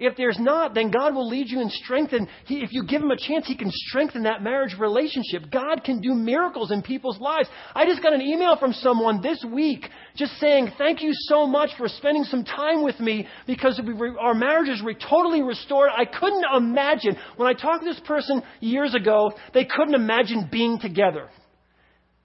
[0.01, 2.29] If there's not, then God will lead you and strengthen.
[2.47, 5.51] He, if you give Him a chance, He can strengthen that marriage relationship.
[5.51, 7.49] God can do miracles in people's lives.
[7.75, 11.71] I just got an email from someone this week just saying, Thank you so much
[11.77, 15.91] for spending some time with me because we, our marriage is re- totally restored.
[15.93, 20.79] I couldn't imagine, when I talked to this person years ago, they couldn't imagine being
[20.79, 21.29] together.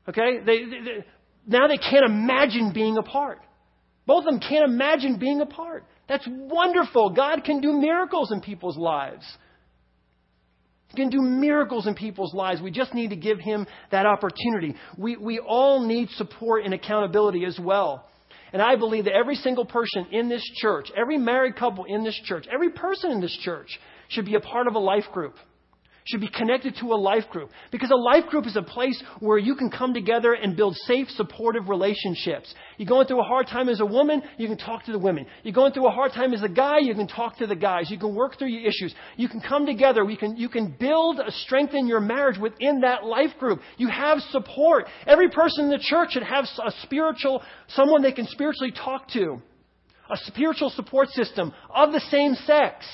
[0.08, 0.38] Okay?
[0.46, 1.06] They, they, they,
[1.48, 3.40] now they can't imagine being apart.
[4.06, 5.86] Both of them can't imagine being apart.
[6.08, 7.12] That's wonderful.
[7.12, 9.26] God can do miracles in people's lives.
[10.90, 12.62] He can do miracles in people's lives.
[12.62, 14.76] We just need to give Him that opportunity.
[14.98, 18.08] We, we all need support and accountability as well.
[18.52, 22.20] And I believe that every single person in this church, every married couple in this
[22.26, 23.80] church, every person in this church
[24.10, 25.36] should be a part of a life group
[26.06, 27.50] should be connected to a life group.
[27.72, 31.08] Because a life group is a place where you can come together and build safe,
[31.12, 32.54] supportive relationships.
[32.78, 35.26] You're going through a hard time as a woman, you can talk to the women.
[35.44, 37.90] You're going through a hard time as a guy, you can talk to the guys.
[37.90, 38.94] You can work through your issues.
[39.16, 40.04] You can come together.
[40.04, 43.62] You can, you can build, strengthen your marriage within that life group.
[43.78, 44.88] You have support.
[45.06, 49.42] Every person in the church should have a spiritual, someone they can spiritually talk to.
[50.10, 52.86] A spiritual support system of the same sex.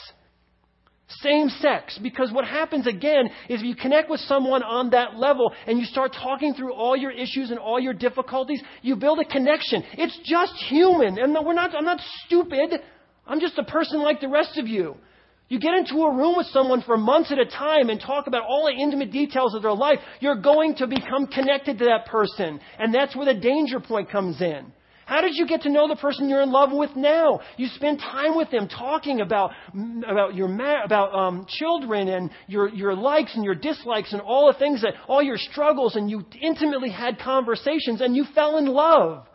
[1.21, 1.99] Same sex.
[2.01, 5.85] Because what happens again is if you connect with someone on that level and you
[5.85, 9.83] start talking through all your issues and all your difficulties, you build a connection.
[9.93, 11.17] It's just human.
[11.17, 12.79] And we're not, I'm not stupid.
[13.25, 14.95] I'm just a person like the rest of you.
[15.47, 18.43] You get into a room with someone for months at a time and talk about
[18.47, 22.59] all the intimate details of their life, you're going to become connected to that person.
[22.77, 24.71] And that's where the danger point comes in.
[25.09, 27.39] How did you get to know the person you're in love with now?
[27.57, 29.49] You spend time with them talking about,
[30.07, 34.53] about your, ma- about, um, children and your, your likes and your dislikes and all
[34.53, 38.67] the things that, all your struggles and you intimately had conversations and you fell in
[38.67, 39.25] love.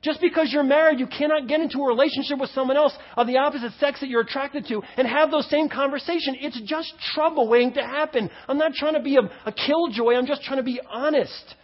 [0.00, 3.36] Just because you're married, you cannot get into a relationship with someone else of the
[3.36, 6.38] opposite sex that you're attracted to and have those same conversations.
[6.40, 8.30] It's just trouble waiting to happen.
[8.48, 10.14] I'm not trying to be a, a killjoy.
[10.14, 11.54] I'm just trying to be honest.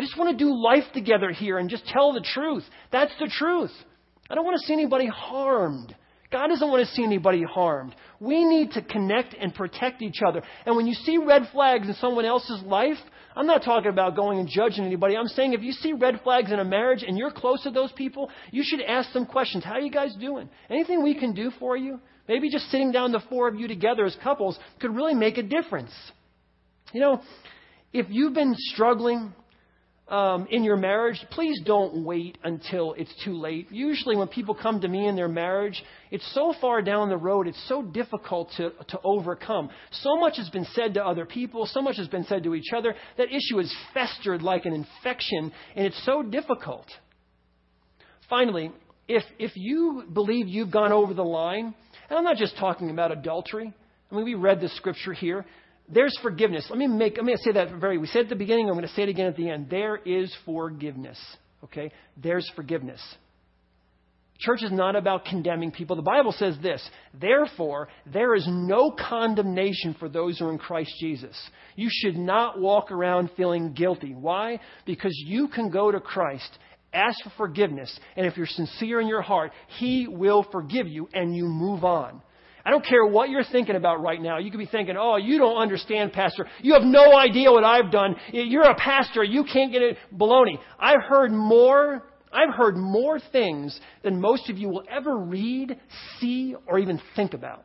[0.00, 2.64] I just want to do life together here and just tell the truth.
[2.90, 3.70] That's the truth.
[4.30, 5.94] I don't want to see anybody harmed.
[6.32, 7.94] God doesn't want to see anybody harmed.
[8.18, 10.42] We need to connect and protect each other.
[10.64, 12.96] And when you see red flags in someone else's life,
[13.36, 15.18] I'm not talking about going and judging anybody.
[15.18, 17.92] I'm saying if you see red flags in a marriage and you're close to those
[17.92, 19.64] people, you should ask them questions.
[19.64, 20.48] How are you guys doing?
[20.70, 22.00] Anything we can do for you?
[22.26, 25.42] Maybe just sitting down the four of you together as couples could really make a
[25.42, 25.92] difference.
[26.94, 27.20] You know,
[27.92, 29.34] if you've been struggling
[30.10, 33.68] um, in your marriage, please don't wait until it's too late.
[33.70, 37.46] Usually, when people come to me in their marriage, it's so far down the road,
[37.46, 39.70] it's so difficult to, to overcome.
[39.92, 42.72] So much has been said to other people, so much has been said to each
[42.76, 42.94] other.
[43.18, 46.86] That issue has festered like an infection, and it's so difficult.
[48.28, 48.72] Finally,
[49.06, 51.72] if, if you believe you've gone over the line,
[52.08, 53.72] and I'm not just talking about adultery,
[54.10, 55.46] I mean, we read the scripture here
[55.92, 56.66] there's forgiveness.
[56.70, 58.86] Let me make, let me say that very, we said at the beginning, I'm going
[58.86, 59.68] to say it again at the end.
[59.70, 61.18] There is forgiveness.
[61.64, 61.90] Okay?
[62.16, 63.00] There's forgiveness.
[64.40, 65.96] Church is not about condemning people.
[65.96, 66.82] The Bible says this
[67.20, 71.36] Therefore, there is no condemnation for those who are in Christ Jesus.
[71.76, 74.14] You should not walk around feeling guilty.
[74.14, 74.60] Why?
[74.86, 76.58] Because you can go to Christ,
[76.92, 81.36] ask for forgiveness, and if you're sincere in your heart, He will forgive you and
[81.36, 82.22] you move on.
[82.64, 84.38] I don't care what you're thinking about right now.
[84.38, 86.46] You could be thinking, oh, you don't understand, Pastor.
[86.60, 88.16] You have no idea what I've done.
[88.32, 89.24] You're a pastor.
[89.24, 89.96] You can't get it.
[90.14, 90.58] Baloney.
[90.78, 92.02] I've heard more,
[92.32, 95.78] I've heard more things than most of you will ever read,
[96.18, 97.64] see, or even think about.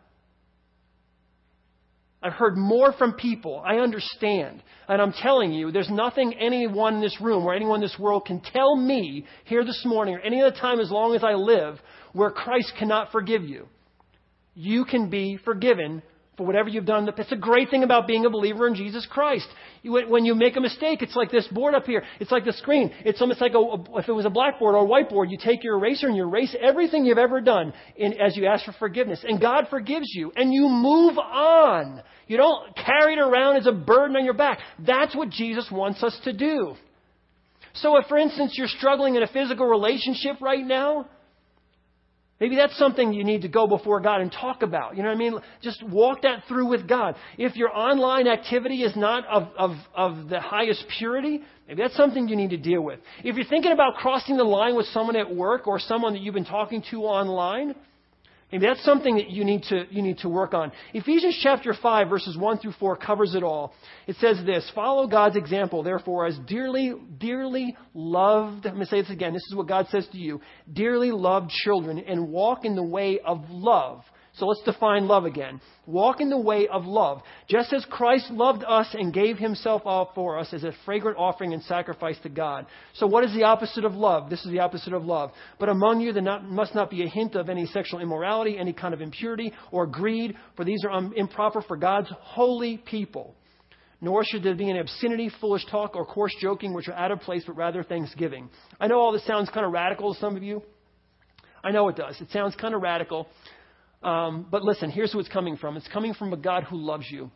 [2.23, 3.61] I've heard more from people.
[3.63, 4.63] I understand.
[4.87, 8.25] And I'm telling you, there's nothing anyone in this room or anyone in this world
[8.25, 11.79] can tell me here this morning or any other time as long as I live
[12.13, 13.67] where Christ cannot forgive you
[14.55, 16.01] you can be forgiven
[16.37, 17.09] for whatever you've done.
[17.17, 19.47] It's a great thing about being a believer in Jesus Christ.
[19.83, 22.03] when you make a mistake, it's like this board up here.
[22.19, 22.91] It's like the screen.
[23.05, 25.75] It's almost like a, if it was a blackboard or a whiteboard, you take your
[25.75, 29.23] eraser and you erase everything you've ever done in, as you ask for forgiveness.
[29.27, 30.31] And God forgives you.
[30.35, 32.01] And you move on.
[32.27, 34.59] You don't carry it around as a burden on your back.
[34.79, 36.75] That's what Jesus wants us to do.
[37.75, 41.07] So if, for instance, you're struggling in a physical relationship right now,
[42.39, 44.97] Maybe that's something you need to go before God and talk about.
[44.97, 45.39] You know what I mean?
[45.61, 47.15] Just walk that through with God.
[47.37, 52.27] If your online activity is not of, of, of the highest purity, maybe that's something
[52.27, 52.99] you need to deal with.
[53.23, 56.33] If you're thinking about crossing the line with someone at work or someone that you've
[56.33, 57.73] been talking to online,
[58.55, 60.71] Maybe that's something that you need to, you need to work on.
[60.93, 63.73] Ephesians chapter 5 verses 1 through 4 covers it all.
[64.07, 69.01] It says this, follow God's example, therefore, as dearly, dearly loved, I'm going to say
[69.01, 70.39] this again, this is what God says to you,
[70.71, 74.05] dearly loved children, and walk in the way of love
[74.37, 75.61] so let's define love again.
[75.85, 80.11] Walk in the way of love, just as Christ loved us and gave himself up
[80.13, 82.65] for us as a fragrant offering and sacrifice to God.
[82.95, 84.29] So what is the opposite of love?
[84.29, 85.31] This is the opposite of love.
[85.57, 88.73] But among you there not, must not be a hint of any sexual immorality, any
[88.73, 93.35] kind of impurity or greed, for these are improper for God's holy people.
[94.01, 97.21] Nor should there be any obscenity, foolish talk, or coarse joking, which are out of
[97.21, 98.49] place, but rather thanksgiving.
[98.81, 100.61] I know all this sounds kind of radical to some of you.
[101.63, 102.19] I know it does.
[102.19, 103.27] It sounds kind of radical.
[104.05, 107.05] Um, but listen, here's who it's coming from it's coming from a God who loves
[107.09, 107.31] you,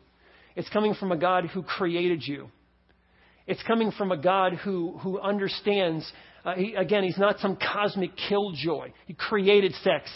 [0.54, 2.48] it's coming from a God who created you.
[3.46, 6.10] It's coming from a God who, who understands.
[6.44, 8.92] Uh, he, again, he's not some cosmic killjoy.
[9.06, 10.08] He created sex.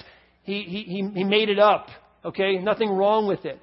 [0.45, 1.89] He, he, he made it up.
[2.25, 2.59] Okay?
[2.59, 3.61] Nothing wrong with it.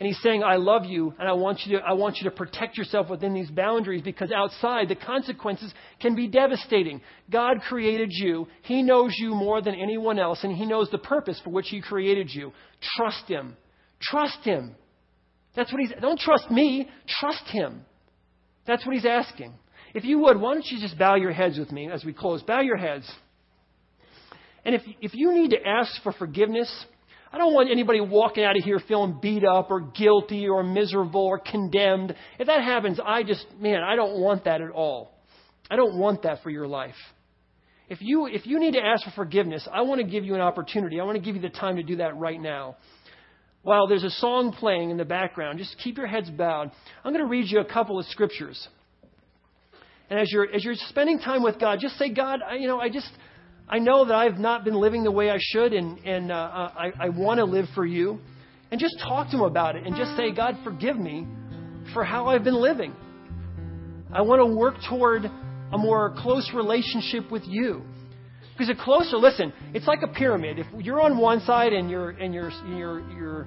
[0.00, 2.34] And he's saying, I love you, and I want you to, I want you to
[2.34, 7.02] protect yourself within these boundaries because outside the consequences can be devastating.
[7.30, 8.48] God created you.
[8.62, 11.82] He knows you more than anyone else, and he knows the purpose for which he
[11.82, 12.50] created you.
[12.96, 13.58] Trust him.
[14.00, 14.74] Trust him.
[15.54, 16.88] That's what he's, don't trust me,
[17.20, 17.82] trust him.
[18.66, 19.52] That's what he's asking.
[19.92, 22.42] If you would, why don't you just bow your heads with me as we close?
[22.42, 23.10] Bow your heads.
[24.64, 26.86] And if, if you need to ask for forgiveness,
[27.32, 31.26] I don't want anybody walking out of here feeling beat up or guilty or miserable
[31.26, 32.14] or condemned.
[32.38, 35.12] If that happens, I just, man, I don't want that at all.
[35.70, 36.96] I don't want that for your life.
[37.88, 40.40] If you, if you need to ask for forgiveness, I want to give you an
[40.40, 41.00] opportunity.
[41.00, 42.76] I want to give you the time to do that right now.
[43.62, 46.70] While there's a song playing in the background, just keep your heads bowed.
[47.04, 48.68] I'm going to read you a couple of scriptures.
[50.08, 52.80] And as you're, as you're spending time with God, just say, God, I, you know,
[52.80, 53.10] I just,
[53.68, 56.92] I know that I've not been living the way I should, and, and uh, I,
[56.98, 58.18] I want to live for you.
[58.70, 61.26] And just talk to Him about it and just say, God, forgive me
[61.92, 62.94] for how I've been living.
[64.12, 67.82] I want to work toward a more close relationship with you.
[68.52, 70.58] Because a closer, listen, it's like a pyramid.
[70.58, 73.46] If you're on one side and your and your your your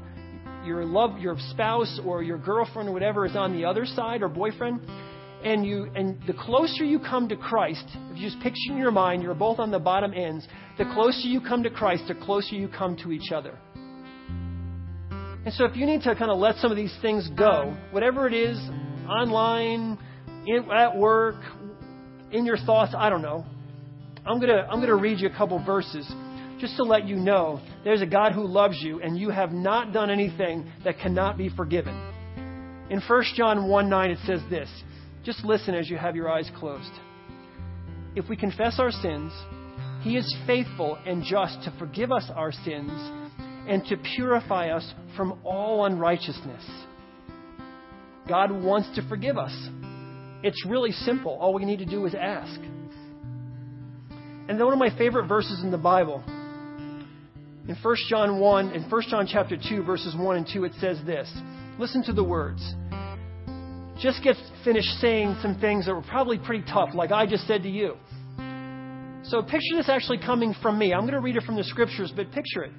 [0.66, 4.30] your love your spouse or your girlfriend or whatever is on the other side or
[4.30, 4.82] boyfriend,
[5.44, 8.92] and you and the closer you come to Christ, if you just picture in your
[8.92, 12.56] mind, you're both on the bottom ends, the closer you come to Christ, the closer
[12.56, 13.58] you come to each other.
[15.46, 18.28] And so if you need to kind of let some of these things go, whatever
[18.28, 18.58] it is,
[19.10, 19.98] online,
[20.48, 21.36] in, at work,
[22.32, 23.46] in your thoughts, I don't know.
[24.26, 26.10] I'm going to I'm going to read you a couple verses
[26.60, 29.92] just to let you know there's a God who loves you and you have not
[29.92, 31.94] done anything that cannot be forgiven.
[32.90, 34.70] In 1 John 1 9, it says this.
[35.24, 36.92] Just listen as you have your eyes closed.
[38.16, 39.32] If we confess our sins,
[40.02, 42.92] He is faithful and just to forgive us our sins
[43.68, 46.64] and to purify us from all unrighteousness.
[48.28, 49.54] God wants to forgive us.
[50.44, 51.38] It's really simple.
[51.40, 52.60] All we need to do is ask.
[54.50, 56.22] And then one of my favorite verses in the Bible,
[57.66, 61.00] in 1 John 1, in 1 John chapter 2, verses 1 and 2, it says
[61.06, 61.34] this.
[61.80, 62.76] Listen to the words
[64.04, 64.36] just get
[64.66, 67.96] finished saying some things that were probably pretty tough, like I just said to you.
[69.24, 70.94] So picture this actually coming from me.
[70.94, 72.72] I'm going to read it from the scriptures, but picture it.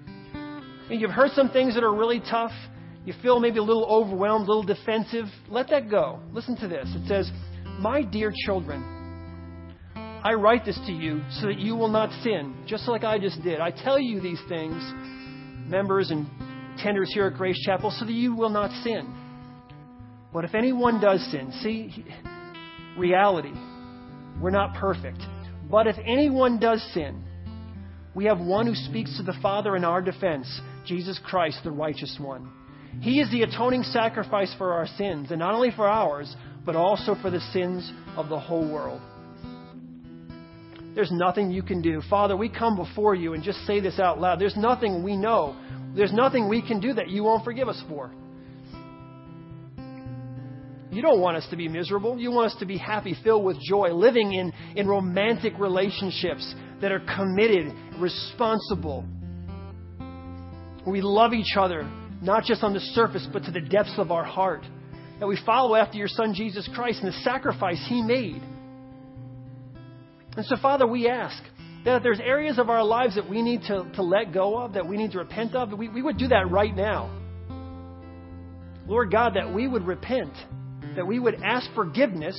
[0.91, 2.53] And you've heard some things that are really tough.
[3.07, 5.25] You feel maybe a little overwhelmed, a little defensive.
[5.49, 6.21] Let that go.
[6.31, 6.87] Listen to this.
[6.95, 7.31] It says,
[7.81, 8.83] My dear children,
[9.97, 13.43] I write this to you so that you will not sin, just like I just
[13.43, 13.61] did.
[13.61, 14.75] I tell you these things,
[15.71, 16.27] members and
[16.77, 19.24] tenders here at Grace Chapel, so that you will not sin.
[20.35, 22.05] But if anyone does sin, see,
[22.99, 23.53] reality,
[24.41, 25.21] we're not perfect.
[25.71, 27.23] But if anyone does sin,
[28.17, 32.19] we have one who speaks to the Father in our defense, Jesus Christ, the righteous
[32.21, 32.51] one.
[33.01, 36.35] He is the atoning sacrifice for our sins, and not only for ours,
[36.67, 39.01] but also for the sins of the whole world.
[40.97, 42.03] There's nothing you can do.
[42.11, 44.41] Father, we come before you and just say this out loud.
[44.41, 45.57] There's nothing we know.
[45.95, 48.13] There's nothing we can do that you won't forgive us for.
[50.95, 52.19] You don't want us to be miserable.
[52.19, 56.93] You want us to be happy, filled with joy, living in, in romantic relationships that
[56.93, 59.05] are committed, responsible.
[60.87, 61.91] We love each other,
[62.23, 64.65] not just on the surface, but to the depths of our heart.
[65.19, 68.43] That we follow after your Son, Jesus Christ, and the sacrifice He made.
[70.37, 71.43] And so, Father, we ask
[71.85, 74.73] That if there's areas of our lives that we need to, to let go of,
[74.73, 77.11] that we need to repent of, we, we would do that right now.
[78.87, 80.33] Lord God, that we would repent,
[80.97, 82.37] that we would ask forgiveness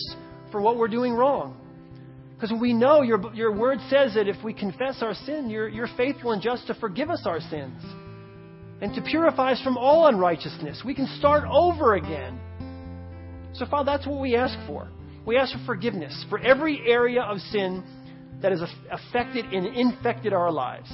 [0.51, 1.57] for what we're doing wrong.
[2.35, 5.89] Because we know your, your word says that if we confess our sin, you're, you're
[5.95, 7.81] faithful and just to forgive us our sins
[8.81, 10.81] and to purify us from all unrighteousness.
[10.85, 12.39] We can start over again.
[13.53, 14.89] So, Father, that's what we ask for.
[15.25, 17.83] We ask for forgiveness for every area of sin
[18.41, 20.91] that has affected and infected our lives.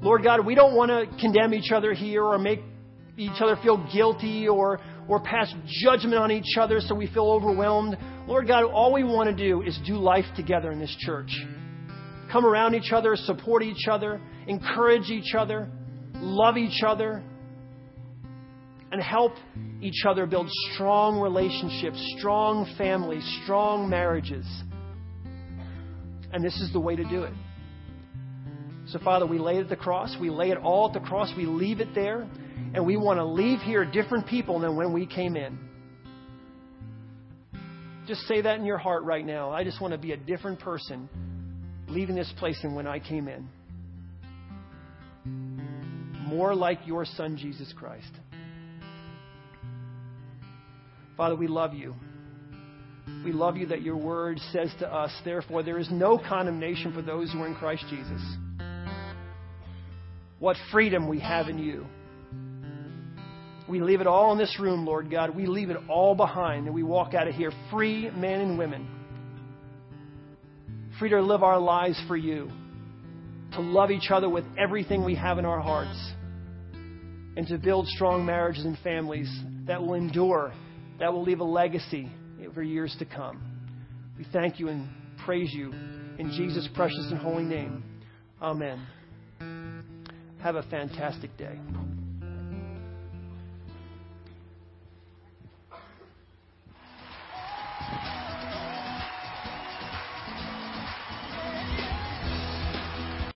[0.00, 2.60] Lord God, we don't want to condemn each other here or make
[3.16, 4.80] each other feel guilty or,
[5.10, 7.98] or pass judgment on each other so we feel overwhelmed.
[8.28, 11.30] Lord God, all we want to do is do life together in this church.
[12.30, 15.68] Come around each other, support each other, encourage each other,
[16.14, 17.24] love each other,
[18.92, 19.32] and help
[19.80, 24.46] each other build strong relationships, strong families, strong marriages.
[26.32, 27.32] And this is the way to do it.
[28.86, 30.16] So, Father, we lay it at the cross.
[30.20, 31.32] We lay it all at the cross.
[31.36, 32.28] We leave it there.
[32.74, 35.58] And we want to leave here different people than when we came in.
[38.06, 39.50] Just say that in your heart right now.
[39.50, 41.08] I just want to be a different person
[41.88, 43.48] leaving this place than when I came in.
[46.26, 48.10] More like your Son, Jesus Christ.
[51.16, 51.94] Father, we love you.
[53.24, 57.02] We love you that your word says to us, therefore, there is no condemnation for
[57.02, 58.22] those who are in Christ Jesus.
[60.38, 61.86] What freedom we have in you.
[63.70, 65.36] We leave it all in this room, Lord God.
[65.36, 68.88] We leave it all behind and we walk out of here free men and women.
[70.98, 72.50] Free to live our lives for you.
[73.52, 75.96] To love each other with everything we have in our hearts.
[77.36, 79.30] And to build strong marriages and families
[79.68, 80.52] that will endure,
[80.98, 82.10] that will leave a legacy
[82.52, 83.40] for years to come.
[84.18, 84.88] We thank you and
[85.24, 85.70] praise you
[86.18, 87.84] in Jesus' precious and holy name.
[88.42, 88.84] Amen.
[90.42, 91.56] Have a fantastic day.